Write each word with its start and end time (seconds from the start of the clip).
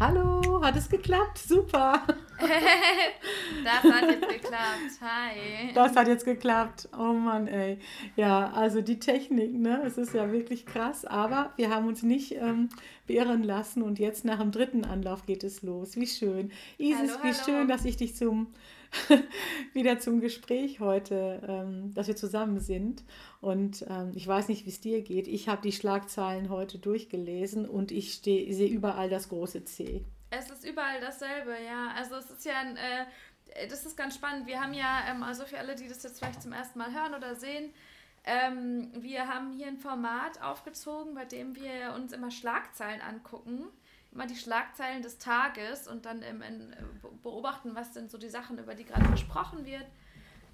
Hallo, 0.00 0.64
hat 0.64 0.76
es 0.76 0.88
geklappt? 0.88 1.36
Super. 1.36 2.06
das 2.38 3.92
hat 3.92 4.10
jetzt 4.10 4.28
geklappt. 4.30 4.98
Hi. 5.02 5.74
Das 5.74 5.94
hat 5.94 6.08
jetzt 6.08 6.24
geklappt. 6.24 6.88
Oh 6.98 7.12
Mann, 7.12 7.46
ey. 7.46 7.78
Ja, 8.16 8.50
also 8.52 8.80
die 8.80 8.98
Technik, 8.98 9.52
ne? 9.52 9.82
Es 9.84 9.98
ist 9.98 10.14
ja 10.14 10.32
wirklich 10.32 10.64
krass. 10.64 11.04
Aber 11.04 11.52
wir 11.56 11.68
haben 11.68 11.86
uns 11.86 12.02
nicht 12.02 12.34
ähm, 12.36 12.70
beirren 13.06 13.42
lassen 13.42 13.82
und 13.82 13.98
jetzt 13.98 14.24
nach 14.24 14.38
dem 14.38 14.52
dritten 14.52 14.86
Anlauf 14.86 15.26
geht 15.26 15.44
es 15.44 15.60
los. 15.60 15.96
Wie 15.96 16.06
schön. 16.06 16.50
Isis, 16.78 16.98
hallo, 16.98 17.22
wie 17.22 17.32
hallo. 17.34 17.44
schön, 17.44 17.68
dass 17.68 17.84
ich 17.84 17.98
dich 17.98 18.16
zum 18.16 18.46
wieder 19.72 19.98
zum 19.98 20.20
Gespräch 20.20 20.80
heute, 20.80 21.42
ähm, 21.46 21.94
dass 21.94 22.08
wir 22.08 22.16
zusammen 22.16 22.60
sind. 22.60 23.04
Und 23.40 23.84
ähm, 23.88 24.12
ich 24.14 24.26
weiß 24.26 24.48
nicht, 24.48 24.66
wie 24.66 24.70
es 24.70 24.80
dir 24.80 25.02
geht. 25.02 25.28
Ich 25.28 25.48
habe 25.48 25.62
die 25.62 25.72
Schlagzeilen 25.72 26.50
heute 26.50 26.78
durchgelesen 26.78 27.68
und 27.68 27.92
ich 27.92 28.20
sehe 28.20 28.68
überall 28.68 29.08
das 29.08 29.28
große 29.28 29.64
C. 29.64 30.04
Es 30.30 30.50
ist 30.50 30.64
überall 30.64 31.00
dasselbe, 31.00 31.52
ja. 31.64 31.92
Also 31.96 32.16
es 32.16 32.30
ist 32.30 32.44
ja 32.44 32.60
ein, 32.60 32.76
äh, 32.76 33.68
das 33.68 33.86
ist 33.86 33.96
ganz 33.96 34.14
spannend. 34.14 34.46
Wir 34.46 34.60
haben 34.60 34.74
ja, 34.74 35.04
ähm, 35.08 35.22
also 35.22 35.44
für 35.44 35.58
alle, 35.58 35.74
die 35.74 35.88
das 35.88 36.02
jetzt 36.02 36.18
vielleicht 36.18 36.42
zum 36.42 36.52
ersten 36.52 36.78
Mal 36.78 36.92
hören 36.92 37.14
oder 37.14 37.34
sehen, 37.34 37.72
ähm, 38.24 38.90
wir 39.00 39.28
haben 39.28 39.52
hier 39.52 39.68
ein 39.68 39.78
Format 39.78 40.42
aufgezogen, 40.42 41.14
bei 41.14 41.24
dem 41.24 41.56
wir 41.56 41.94
uns 41.94 42.12
immer 42.12 42.30
Schlagzeilen 42.30 43.00
angucken 43.00 43.68
immer 44.12 44.26
die 44.26 44.36
Schlagzeilen 44.36 45.02
des 45.02 45.18
Tages 45.18 45.86
und 45.86 46.04
dann 46.04 46.22
im, 46.22 46.42
in, 46.42 46.74
beobachten, 47.22 47.74
was 47.74 47.94
sind 47.94 48.10
so 48.10 48.18
die 48.18 48.28
Sachen, 48.28 48.58
über 48.58 48.74
die 48.74 48.84
gerade 48.84 49.08
gesprochen 49.10 49.64
wird. 49.64 49.86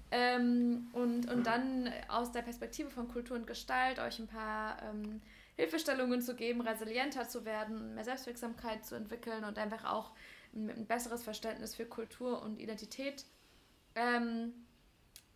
Ähm, 0.09 0.87
und, 0.93 1.29
und 1.29 1.45
dann 1.45 1.91
aus 2.07 2.31
der 2.31 2.41
Perspektive 2.41 2.89
von 2.89 3.07
Kultur 3.07 3.35
und 3.35 3.45
Gestalt 3.45 3.99
euch 3.99 4.19
ein 4.19 4.27
paar 4.27 4.81
ähm, 4.83 5.21
Hilfestellungen 5.57 6.21
zu 6.21 6.35
geben, 6.35 6.61
resilienter 6.61 7.27
zu 7.27 7.43
werden, 7.43 7.95
mehr 7.95 8.05
Selbstwirksamkeit 8.05 8.85
zu 8.85 8.95
entwickeln 8.95 9.43
und 9.43 9.57
einfach 9.57 9.83
auch 9.85 10.11
ein, 10.53 10.69
ein 10.69 10.85
besseres 10.85 11.23
Verständnis 11.23 11.75
für 11.75 11.85
Kultur 11.85 12.41
und 12.41 12.59
Identität 12.59 13.25
ähm, 13.95 14.53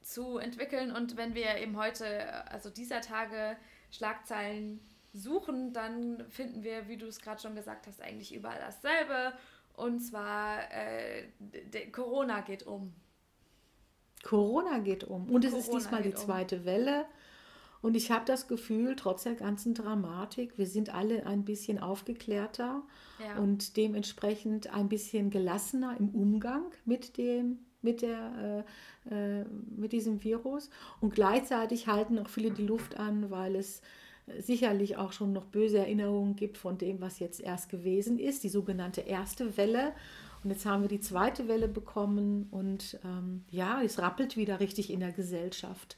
zu 0.02 0.38
entwickeln. 0.38 0.92
Und 0.92 1.18
wenn 1.18 1.36
wir 1.36 1.58
eben 1.58 1.76
heute, 1.76 2.50
also 2.50 2.70
dieser 2.70 3.02
Tage, 3.02 3.58
Schlagzeilen 3.92 4.80
suchen, 5.14 5.74
dann 5.74 6.26
finden 6.30 6.64
wir, 6.64 6.88
wie 6.88 6.98
du 6.98 7.08
es 7.08 7.20
gerade 7.20 7.42
schon 7.42 7.56
gesagt 7.56 7.88
hast, 7.88 8.02
eigentlich 8.02 8.34
überall 8.34 8.60
dasselbe. 8.60 9.34
Und 9.76 10.00
zwar, 10.00 10.60
äh, 10.72 11.28
Corona 11.92 12.42
geht 12.42 12.64
um. 12.64 12.94
Corona 14.24 14.80
geht 14.80 15.04
um. 15.04 15.30
Und 15.30 15.46
es 15.46 15.54
ist 15.54 15.74
diesmal 15.74 16.04
die 16.04 16.14
zweite 16.14 16.58
um. 16.58 16.66
Welle. 16.66 17.06
Und 17.82 17.98
ich 17.98 18.12
habe 18.12 18.26
das 18.26 18.48
Gefühl, 18.48 18.96
trotz 18.96 19.24
der 19.24 19.34
ganzen 19.34 19.74
Dramatik, 19.74 20.58
wir 20.58 20.68
sind 20.68 20.94
alle 20.94 21.26
ein 21.26 21.46
bisschen 21.46 21.80
aufgeklärter 21.80 22.84
ja. 23.20 23.38
und 23.38 23.76
dementsprechend 23.76 24.72
ein 24.72 24.88
bisschen 24.88 25.32
gelassener 25.32 25.96
im 25.98 26.10
Umgang 26.10 26.66
mit 26.86 27.18
dem, 27.18 27.60
mit, 27.82 28.04
der, 28.04 28.66
äh, 29.10 29.42
äh 29.42 29.46
mit 29.76 29.94
diesem 29.94 30.24
Virus. 30.24 30.70
Und 31.00 31.16
gleichzeitig 31.16 31.88
halten 31.88 32.20
auch 32.20 32.30
viele 32.30 32.52
die 32.52 32.68
Luft 32.68 33.00
an, 33.00 33.32
weil 33.32 33.56
es 33.56 33.82
sicherlich 34.40 34.98
auch 34.98 35.12
schon 35.12 35.34
noch 35.34 35.46
böse 35.46 35.80
Erinnerungen 35.80 36.36
gibt 36.36 36.58
von 36.58 36.78
dem, 36.78 37.02
was 37.02 37.20
jetzt 37.20 37.42
erst 37.42 37.70
gewesen 37.70 38.20
ist, 38.20 38.44
die 38.44 38.50
sogenannte 38.50 39.02
erste 39.02 39.58
Welle. 39.58 39.94
Und 40.44 40.50
jetzt 40.50 40.66
haben 40.66 40.82
wir 40.82 40.90
die 40.90 41.00
zweite 41.00 41.48
Welle 41.48 41.68
bekommen 41.68 42.48
und 42.50 43.00
ähm, 43.04 43.44
ja, 43.52 43.82
es 43.84 44.00
rappelt 44.00 44.38
wieder 44.38 44.60
richtig 44.60 44.90
in 44.90 45.00
der 45.00 45.12
Gesellschaft. 45.12 45.98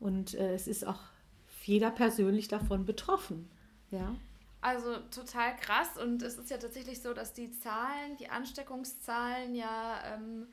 Und 0.00 0.34
äh, 0.34 0.54
es 0.54 0.66
ist 0.66 0.86
auch 0.86 1.00
jeder 1.62 1.90
persönlich 1.90 2.48
davon 2.48 2.84
betroffen. 2.84 3.48
Ja. 3.90 4.14
Also 4.60 4.96
total 5.10 5.54
krass 5.56 5.96
und 6.02 6.22
es 6.22 6.38
ist 6.38 6.50
ja 6.50 6.56
tatsächlich 6.56 7.00
so, 7.00 7.12
dass 7.12 7.32
die 7.32 7.52
Zahlen, 7.52 8.16
die 8.18 8.28
Ansteckungszahlen 8.28 9.54
ja 9.54 10.00
ähm, 10.14 10.48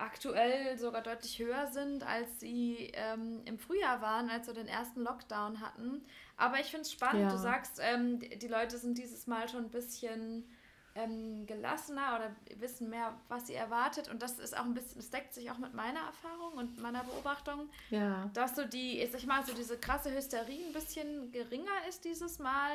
aktuell 0.00 0.78
sogar 0.78 1.02
deutlich 1.02 1.38
höher 1.38 1.66
sind, 1.68 2.02
als 2.06 2.40
sie 2.40 2.90
ähm, 2.94 3.42
im 3.44 3.58
Frühjahr 3.58 4.00
waren, 4.00 4.30
als 4.30 4.46
wir 4.46 4.54
den 4.54 4.68
ersten 4.68 5.02
Lockdown 5.02 5.60
hatten. 5.60 6.04
Aber 6.36 6.58
ich 6.58 6.66
finde 6.66 6.82
es 6.82 6.92
spannend, 6.92 7.22
ja. 7.22 7.30
du 7.30 7.38
sagst, 7.38 7.80
ähm, 7.82 8.18
die 8.18 8.48
Leute 8.48 8.78
sind 8.78 8.98
dieses 8.98 9.26
Mal 9.26 9.48
schon 9.48 9.64
ein 9.64 9.70
bisschen 9.70 10.48
ähm, 10.94 11.46
gelassener 11.46 12.16
oder 12.16 12.36
wissen 12.58 12.90
mehr, 12.90 13.14
was 13.28 13.46
sie 13.46 13.54
erwartet. 13.54 14.08
Und 14.08 14.22
das 14.22 14.38
ist 14.38 14.56
auch 14.56 14.64
ein 14.64 14.74
bisschen, 14.74 14.96
das 14.96 15.10
deckt 15.10 15.34
sich 15.34 15.50
auch 15.50 15.58
mit 15.58 15.74
meiner 15.74 16.00
Erfahrung 16.00 16.54
und 16.54 16.80
meiner 16.80 17.04
Beobachtung, 17.04 17.68
ja. 17.90 18.30
dass 18.34 18.56
so 18.56 18.64
die, 18.64 19.00
ich 19.00 19.10
sag 19.12 19.24
mal, 19.26 19.44
so 19.44 19.54
diese 19.54 19.78
krasse 19.78 20.12
Hysterie 20.12 20.66
ein 20.66 20.72
bisschen 20.72 21.30
geringer 21.32 21.86
ist 21.88 22.04
dieses 22.04 22.38
Mal 22.38 22.72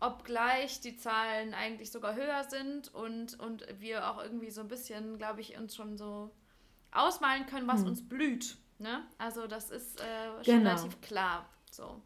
obgleich 0.00 0.80
die 0.80 0.96
Zahlen 0.96 1.54
eigentlich 1.54 1.90
sogar 1.90 2.14
höher 2.14 2.44
sind 2.44 2.94
und, 2.94 3.38
und 3.40 3.66
wir 3.80 4.08
auch 4.08 4.22
irgendwie 4.22 4.50
so 4.50 4.60
ein 4.60 4.68
bisschen, 4.68 5.18
glaube 5.18 5.40
ich, 5.40 5.58
uns 5.58 5.74
schon 5.74 5.98
so 5.98 6.30
ausmalen 6.92 7.46
können, 7.46 7.66
was 7.66 7.80
hm. 7.80 7.88
uns 7.88 8.08
blüht. 8.08 8.56
Ne? 8.78 9.02
Also 9.18 9.46
das 9.46 9.70
ist 9.70 10.00
äh, 10.00 10.04
schon 10.44 10.58
genau. 10.58 10.70
relativ 10.70 11.00
klar. 11.00 11.48
So. 11.70 12.00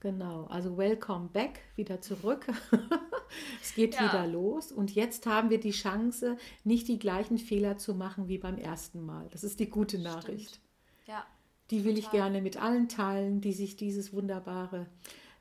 Genau, 0.00 0.46
also 0.46 0.76
welcome 0.76 1.28
back, 1.28 1.60
wieder 1.76 2.00
zurück. 2.00 2.46
es 3.62 3.74
geht 3.74 3.94
ja. 3.94 4.04
wieder 4.04 4.26
los 4.26 4.72
und 4.72 4.94
jetzt 4.94 5.26
haben 5.26 5.50
wir 5.50 5.60
die 5.60 5.70
Chance, 5.70 6.36
nicht 6.64 6.88
die 6.88 6.98
gleichen 6.98 7.38
Fehler 7.38 7.78
zu 7.78 7.94
machen 7.94 8.26
wie 8.26 8.38
beim 8.38 8.58
ersten 8.58 9.04
Mal. 9.04 9.28
Das 9.30 9.44
ist 9.44 9.60
die 9.60 9.70
gute 9.70 9.98
Nachricht. 9.98 10.48
Stimmt. 10.48 11.06
Ja. 11.06 11.26
Die 11.70 11.84
will 11.84 11.94
Total. 11.94 12.04
ich 12.04 12.10
gerne 12.10 12.42
mit 12.42 12.56
allen 12.56 12.88
teilen, 12.88 13.40
die 13.40 13.52
sich 13.52 13.76
dieses 13.76 14.12
wunderbare 14.12 14.86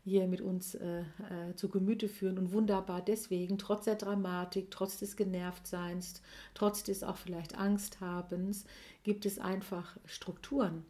hier 0.03 0.28
mit 0.28 0.41
uns 0.41 0.75
äh, 0.75 1.01
äh, 1.01 1.56
zu 1.56 1.69
Gemüte 1.69 2.09
führen 2.09 2.39
und 2.39 2.51
wunderbar 2.51 3.01
deswegen, 3.01 3.57
trotz 3.57 3.85
der 3.85 3.95
Dramatik, 3.95 4.72
trotz 4.72 4.97
des 4.97 5.16
Genervtseins, 5.16 6.22
trotz 6.53 6.84
des 6.84 7.03
auch 7.03 7.17
vielleicht 7.17 7.57
Angsthabens, 7.57 8.66
gibt 9.03 9.25
es 9.25 9.38
einfach 9.38 9.97
Strukturen, 10.06 10.85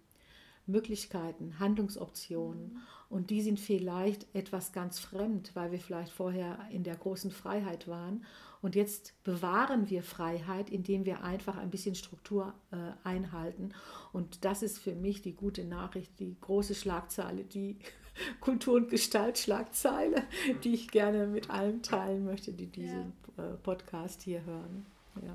Möglichkeiten, 0.66 1.60
Handlungsoptionen. 1.60 2.74
Mhm. 2.74 2.80
Und 3.10 3.30
die 3.30 3.42
sind 3.42 3.60
vielleicht 3.60 4.34
etwas 4.34 4.72
ganz 4.72 5.00
fremd, 5.00 5.52
weil 5.54 5.74
wir 5.74 5.80
vielleicht 5.80 6.14
vorher 6.14 6.60
in 6.72 6.84
der 6.84 6.96
großen 6.96 7.32
Freiheit 7.32 7.90
waren. 7.90 8.24
Und 8.62 8.76
jetzt 8.76 9.22
bewahren 9.24 9.90
wir 9.90 10.04
Freiheit, 10.04 10.70
indem 10.70 11.06
wir 11.06 11.24
einfach 11.24 11.58
ein 11.58 11.72
bisschen 11.72 11.96
Struktur 11.96 12.54
äh, 12.72 12.78
einhalten. 13.04 13.74
Und 14.14 14.46
das 14.46 14.64
ist 14.64 14.78
für 14.78 14.96
mich 14.96 15.22
die 15.22 15.36
gute 15.36 15.66
Nachricht, 15.66 16.20
die 16.20 16.38
große 16.40 16.76
Schlagzeile, 16.76 17.44
die 17.44 17.80
Kultur- 18.40 18.76
und 18.76 18.90
Gestaltschlagzeile, 18.90 20.24
die 20.64 20.74
ich 20.74 20.90
gerne 20.90 21.28
mit 21.28 21.50
allen 21.50 21.82
teilen 21.82 22.26
möchte, 22.26 22.52
die 22.52 22.68
diesen 22.68 23.14
ja. 23.38 23.44
Äh, 23.44 23.58
Podcast 23.58 24.22
hier 24.22 24.44
hören. 24.44 24.86
Ja. 25.22 25.34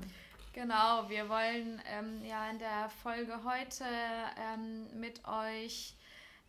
Genau, 0.53 1.07
wir 1.07 1.29
wollen 1.29 1.79
ähm, 1.87 2.23
ja 2.27 2.49
in 2.49 2.57
der 2.57 2.89
Folge 3.03 3.43
heute 3.43 3.85
ähm, 4.39 4.87
mit 4.99 5.21
euch 5.27 5.93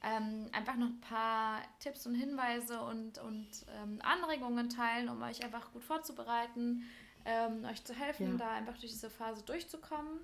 ähm, 0.02 0.46
einfach 0.52 0.76
noch 0.76 0.86
ein 0.86 1.00
paar 1.00 1.60
Tipps 1.80 2.06
und 2.06 2.14
Hinweise 2.14 2.80
und, 2.80 3.18
und 3.18 3.48
ähm, 3.82 4.00
Anregungen 4.02 4.70
teilen, 4.70 5.08
um 5.08 5.22
euch 5.22 5.44
einfach 5.44 5.72
gut 5.72 5.82
vorzubereiten, 5.82 6.84
ähm, 7.24 7.64
euch 7.64 7.84
zu 7.84 7.94
helfen, 7.94 8.32
ja. 8.32 8.36
da 8.38 8.50
einfach 8.52 8.78
durch 8.78 8.92
diese 8.92 9.10
Phase 9.10 9.42
durchzukommen. 9.44 10.20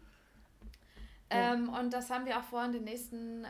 Ja. 1.31 1.55
Ähm, 1.55 1.69
und 1.69 1.93
das 1.93 2.11
haben 2.11 2.27
wir 2.27 2.39
auch 2.39 2.45
vor, 2.45 2.65
in 2.65 2.73
den 2.73 2.85
nächsten 2.85 3.45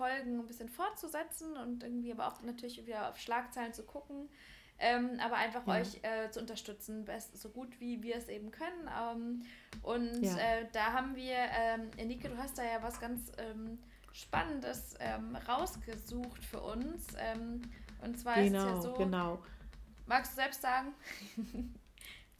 Folgen 0.00 0.40
ein 0.40 0.46
bisschen 0.46 0.70
fortzusetzen 0.70 1.58
und 1.58 1.82
irgendwie 1.82 2.10
aber 2.10 2.26
auch 2.26 2.40
natürlich 2.40 2.86
wieder 2.86 3.10
auf 3.10 3.18
Schlagzeilen 3.18 3.74
zu 3.74 3.82
gucken. 3.82 4.30
Ähm, 4.78 5.20
aber 5.22 5.36
einfach 5.36 5.66
ja. 5.66 5.74
euch 5.74 6.00
äh, 6.02 6.30
zu 6.30 6.40
unterstützen, 6.40 7.04
best, 7.04 7.38
so 7.38 7.50
gut 7.50 7.78
wie 7.80 8.02
wir 8.02 8.16
es 8.16 8.28
eben 8.28 8.50
können. 8.50 8.88
Ähm, 8.88 9.42
und 9.82 10.22
ja. 10.22 10.38
äh, 10.38 10.66
da 10.72 10.94
haben 10.94 11.14
wir, 11.16 11.36
ähm, 11.36 11.90
Enike, 11.98 12.30
du 12.30 12.38
hast 12.38 12.56
da 12.56 12.64
ja 12.64 12.82
was 12.82 12.98
ganz 12.98 13.30
ähm, 13.36 13.78
Spannendes 14.14 14.94
ähm, 15.00 15.36
rausgesucht 15.36 16.42
für 16.42 16.62
uns. 16.62 17.08
Ähm, 17.18 17.60
und 18.02 18.18
zwar 18.18 18.36
genau, 18.36 18.46
ist 18.46 18.54
es 18.54 18.54
ja 18.54 18.70
genau, 18.70 18.80
so. 18.80 18.92
Genau. 18.94 19.42
Magst 20.06 20.32
du 20.32 20.36
selbst 20.36 20.62
sagen? 20.62 20.94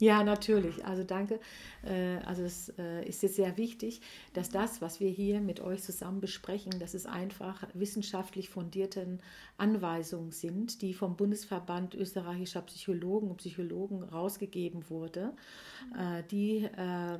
Ja, 0.01 0.25
natürlich. 0.25 0.83
Also 0.87 1.05
danke. 1.05 1.41
Äh, 1.85 2.17
also 2.25 2.43
es 2.43 2.73
äh, 2.79 3.07
ist 3.07 3.23
jetzt 3.23 3.37
sehr 3.37 3.59
wichtig, 3.59 4.01
dass 4.33 4.49
das, 4.49 4.81
was 4.81 4.99
wir 4.99 5.11
hier 5.11 5.43
mit 5.43 5.61
euch 5.61 5.83
zusammen 5.83 6.21
besprechen, 6.23 6.79
dass 6.79 6.95
es 6.95 7.05
einfach 7.05 7.69
wissenschaftlich 7.75 8.49
fundierten 8.49 9.21
Anweisungen 9.59 10.31
sind, 10.31 10.81
die 10.81 10.95
vom 10.95 11.17
Bundesverband 11.17 11.95
österreichischer 11.95 12.63
Psychologen 12.63 13.29
und 13.29 13.37
Psychologen 13.37 14.03
rausgegeben 14.03 14.89
wurde. 14.89 15.35
Äh, 15.99 16.23
die 16.31 16.67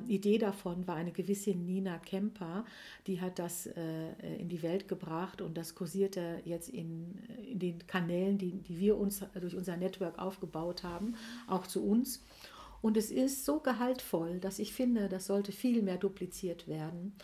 Idee 0.07 0.39
davon 0.39 0.87
war 0.87 0.95
eine 0.95 1.11
gewisse 1.11 1.51
Nina 1.51 1.99
Kemper, 1.99 2.65
die 3.05 3.21
hat 3.21 3.37
das 3.39 3.67
in 3.67 4.49
die 4.49 4.61
Welt 4.63 4.87
gebracht 4.87 5.41
und 5.41 5.57
das 5.57 5.75
kursierte 5.75 6.41
jetzt 6.45 6.69
in, 6.69 7.15
in 7.47 7.59
den 7.59 7.87
Kanälen, 7.87 8.37
die, 8.37 8.53
die 8.53 8.79
wir 8.79 8.97
uns 8.97 9.23
durch 9.39 9.55
unser 9.55 9.77
Network 9.77 10.17
aufgebaut 10.19 10.83
haben, 10.83 11.15
auch 11.47 11.67
zu 11.67 11.83
uns. 11.83 12.23
Und 12.81 12.97
es 12.97 13.11
ist 13.11 13.45
so 13.45 13.59
gehaltvoll, 13.59 14.39
dass 14.39 14.59
ich 14.59 14.73
finde, 14.73 15.07
das 15.07 15.27
sollte 15.27 15.51
viel 15.51 15.81
mehr 15.81 15.97
dupliziert 15.97 16.67
werden. 16.67 17.15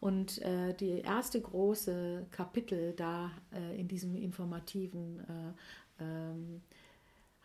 Und 0.00 0.42
äh, 0.42 0.74
die 0.74 1.00
erste 1.00 1.40
große 1.40 2.26
Kapitel 2.30 2.92
da 2.94 3.30
äh, 3.52 3.78
in 3.80 3.88
diesem 3.88 4.16
informativen 4.16 5.20
äh, 5.20 6.02
ähm, 6.04 6.62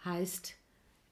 heißt 0.04 0.56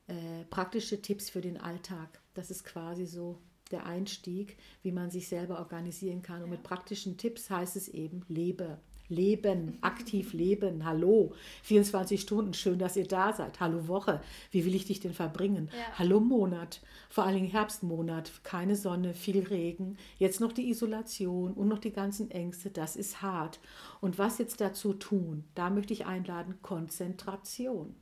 äh, 0.07 0.43
praktische 0.49 1.01
Tipps 1.01 1.29
für 1.29 1.41
den 1.41 1.57
Alltag. 1.57 2.21
Das 2.33 2.51
ist 2.51 2.63
quasi 2.63 3.05
so 3.05 3.39
der 3.71 3.85
Einstieg, 3.85 4.57
wie 4.81 4.91
man 4.91 5.11
sich 5.11 5.27
selber 5.27 5.59
organisieren 5.59 6.21
kann. 6.21 6.43
Und 6.43 6.49
mit 6.49 6.63
praktischen 6.63 7.17
Tipps 7.17 7.49
heißt 7.49 7.75
es 7.75 7.87
eben, 7.87 8.25
lebe. 8.27 8.79
Leben, 9.09 9.77
aktiv 9.81 10.33
leben. 10.33 10.85
Hallo, 10.85 11.33
24 11.63 12.19
Stunden, 12.19 12.53
schön, 12.53 12.79
dass 12.79 12.97
ihr 12.97 13.07
da 13.07 13.33
seid. 13.33 13.59
Hallo 13.59 13.87
Woche, 13.87 14.21
wie 14.51 14.65
will 14.65 14.75
ich 14.75 14.85
dich 14.85 14.99
denn 14.99 15.13
verbringen? 15.13 15.69
Ja. 15.71 15.99
Hallo 15.99 16.19
Monat, 16.19 16.81
vor 17.09 17.23
allen 17.23 17.35
Dingen 17.35 17.51
Herbstmonat, 17.51 18.43
keine 18.43 18.75
Sonne, 18.75 19.13
viel 19.13 19.39
Regen, 19.39 19.97
jetzt 20.17 20.41
noch 20.41 20.51
die 20.51 20.69
Isolation 20.69 21.53
und 21.53 21.67
noch 21.67 21.79
die 21.79 21.93
ganzen 21.93 22.31
Ängste, 22.31 22.69
das 22.69 22.95
ist 22.95 23.21
hart. 23.21 23.59
Und 24.01 24.17
was 24.17 24.37
jetzt 24.37 24.61
dazu 24.61 24.93
tun? 24.93 25.45
Da 25.55 25.69
möchte 25.69 25.93
ich 25.93 26.05
einladen, 26.05 26.55
Konzentration. 26.61 27.95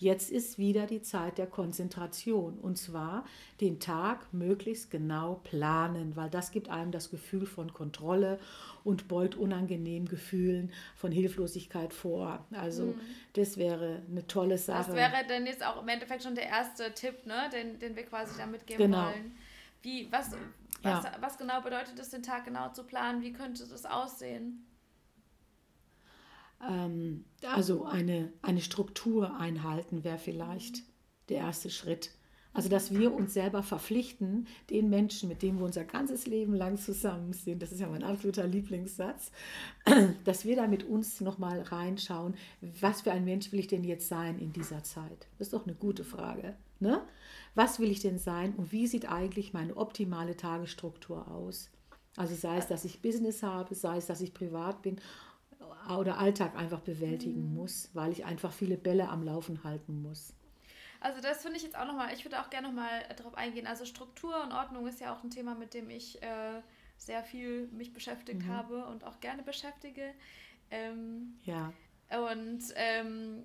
Jetzt 0.00 0.30
ist 0.30 0.56
wieder 0.56 0.86
die 0.86 1.02
Zeit 1.02 1.36
der 1.36 1.46
Konzentration 1.46 2.58
und 2.58 2.78
zwar 2.78 3.26
den 3.60 3.80
Tag 3.80 4.32
möglichst 4.32 4.90
genau 4.90 5.42
planen, 5.44 6.16
weil 6.16 6.30
das 6.30 6.52
gibt 6.52 6.70
einem 6.70 6.90
das 6.90 7.10
Gefühl 7.10 7.44
von 7.44 7.74
Kontrolle 7.74 8.40
und 8.82 9.08
beugt 9.08 9.34
unangenehmen 9.34 10.08
Gefühlen 10.08 10.72
von 10.96 11.12
Hilflosigkeit 11.12 11.92
vor. 11.92 12.46
Also 12.52 12.86
mhm. 12.86 13.00
das 13.34 13.58
wäre 13.58 14.00
eine 14.10 14.26
tolle 14.26 14.56
Sache. 14.56 14.86
Das 14.86 14.96
wäre 14.96 15.26
dann 15.28 15.44
jetzt 15.44 15.62
auch 15.62 15.82
im 15.82 15.88
Endeffekt 15.88 16.22
schon 16.22 16.34
der 16.34 16.46
erste 16.46 16.94
Tipp, 16.94 17.26
ne? 17.26 17.50
den, 17.52 17.78
den 17.78 17.94
wir 17.94 18.06
quasi 18.06 18.38
da 18.38 18.46
mitgeben 18.46 18.86
genau. 18.86 19.04
wollen. 19.04 19.36
Wie, 19.82 20.10
was, 20.10 20.30
was, 20.82 21.04
ja. 21.04 21.12
was 21.20 21.36
genau 21.36 21.60
bedeutet 21.60 21.98
es, 21.98 22.08
den 22.08 22.22
Tag 22.22 22.46
genau 22.46 22.72
zu 22.72 22.84
planen? 22.84 23.20
Wie 23.20 23.34
könnte 23.34 23.68
das 23.68 23.84
aussehen? 23.84 24.64
Ähm, 26.68 27.24
also 27.42 27.84
eine, 27.84 28.32
eine 28.42 28.60
Struktur 28.60 29.38
einhalten 29.38 30.04
wäre 30.04 30.18
vielleicht 30.18 30.82
der 31.28 31.38
erste 31.38 31.70
Schritt. 31.70 32.10
Also, 32.52 32.68
dass 32.68 32.92
wir 32.92 33.14
uns 33.14 33.32
selber 33.32 33.62
verpflichten, 33.62 34.48
den 34.70 34.90
Menschen, 34.90 35.28
mit 35.28 35.40
denen 35.42 35.58
wir 35.58 35.64
unser 35.66 35.84
ganzes 35.84 36.26
Leben 36.26 36.52
lang 36.52 36.78
zusammen 36.78 37.32
sind, 37.32 37.62
das 37.62 37.70
ist 37.70 37.80
ja 37.80 37.86
mein 37.86 38.02
absoluter 38.02 38.44
Lieblingssatz, 38.44 39.30
dass 40.24 40.44
wir 40.44 40.56
da 40.56 40.66
mit 40.66 40.82
uns 40.82 41.20
nochmal 41.20 41.60
reinschauen, 41.60 42.34
was 42.80 43.02
für 43.02 43.12
ein 43.12 43.24
Mensch 43.24 43.52
will 43.52 43.60
ich 43.60 43.68
denn 43.68 43.84
jetzt 43.84 44.08
sein 44.08 44.40
in 44.40 44.52
dieser 44.52 44.82
Zeit? 44.82 45.28
Das 45.38 45.46
ist 45.46 45.52
doch 45.52 45.64
eine 45.64 45.76
gute 45.76 46.02
Frage. 46.02 46.56
Ne? 46.80 47.02
Was 47.54 47.78
will 47.78 47.90
ich 47.90 48.00
denn 48.00 48.18
sein 48.18 48.54
und 48.56 48.72
wie 48.72 48.88
sieht 48.88 49.08
eigentlich 49.08 49.52
meine 49.52 49.76
optimale 49.76 50.36
Tagesstruktur 50.36 51.28
aus? 51.28 51.70
Also 52.16 52.34
sei 52.34 52.56
es, 52.56 52.66
dass 52.66 52.84
ich 52.84 53.00
Business 53.00 53.44
habe, 53.44 53.76
sei 53.76 53.98
es, 53.98 54.06
dass 54.06 54.20
ich 54.20 54.34
privat 54.34 54.82
bin 54.82 54.96
oder 55.98 56.18
Alltag 56.18 56.56
einfach 56.56 56.80
bewältigen 56.80 57.50
mhm. 57.50 57.56
muss, 57.56 57.90
weil 57.94 58.12
ich 58.12 58.24
einfach 58.24 58.52
viele 58.52 58.76
Bälle 58.76 59.08
am 59.08 59.22
Laufen 59.22 59.64
halten 59.64 60.02
muss. 60.02 60.34
Also 61.00 61.20
das 61.22 61.42
finde 61.42 61.56
ich 61.56 61.62
jetzt 61.62 61.78
auch 61.78 61.86
nochmal, 61.86 62.12
ich 62.12 62.24
würde 62.24 62.40
auch 62.40 62.50
gerne 62.50 62.68
nochmal 62.68 62.90
darauf 63.16 63.34
eingehen. 63.34 63.66
Also 63.66 63.86
Struktur 63.86 64.42
und 64.42 64.52
Ordnung 64.52 64.86
ist 64.86 65.00
ja 65.00 65.14
auch 65.14 65.24
ein 65.24 65.30
Thema, 65.30 65.54
mit 65.54 65.72
dem 65.72 65.88
ich 65.88 66.22
äh, 66.22 66.60
sehr 66.98 67.24
viel 67.24 67.68
mich 67.68 67.92
beschäftigt 67.92 68.42
mhm. 68.42 68.48
habe 68.48 68.86
und 68.86 69.04
auch 69.04 69.20
gerne 69.20 69.42
beschäftige. 69.42 70.12
Ähm, 70.70 71.38
ja. 71.44 71.72
Und 72.10 72.62
ähm, 72.74 73.44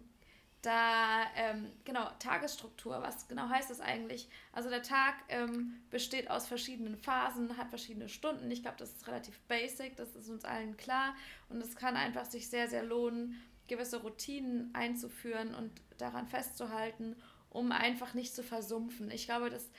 da, 0.65 1.23
ähm, 1.35 1.71
genau, 1.83 2.09
Tagesstruktur, 2.19 3.01
was 3.01 3.27
genau 3.27 3.49
heißt 3.49 3.69
das 3.69 3.79
eigentlich? 3.79 4.27
Also 4.51 4.69
der 4.69 4.81
Tag 4.81 5.15
ähm, 5.29 5.81
besteht 5.89 6.29
aus 6.29 6.47
verschiedenen 6.47 6.97
Phasen, 6.97 7.57
hat 7.57 7.69
verschiedene 7.69 8.09
Stunden. 8.09 8.49
Ich 8.49 8.61
glaube, 8.61 8.77
das 8.77 8.91
ist 8.91 9.07
relativ 9.07 9.39
basic, 9.41 9.95
das 9.95 10.15
ist 10.15 10.29
uns 10.29 10.45
allen 10.45 10.77
klar. 10.77 11.15
Und 11.49 11.61
es 11.61 11.75
kann 11.75 11.95
einfach 11.95 12.25
sich 12.25 12.49
sehr, 12.49 12.67
sehr 12.67 12.83
lohnen, 12.83 13.41
gewisse 13.67 14.01
Routinen 14.01 14.73
einzuführen 14.73 15.55
und 15.55 15.71
daran 15.97 16.27
festzuhalten, 16.27 17.15
um 17.49 17.71
einfach 17.71 18.13
nicht 18.13 18.35
zu 18.35 18.43
versumpfen. 18.43 19.09
Ich 19.11 19.25
glaube, 19.25 19.49
dass 19.49 19.69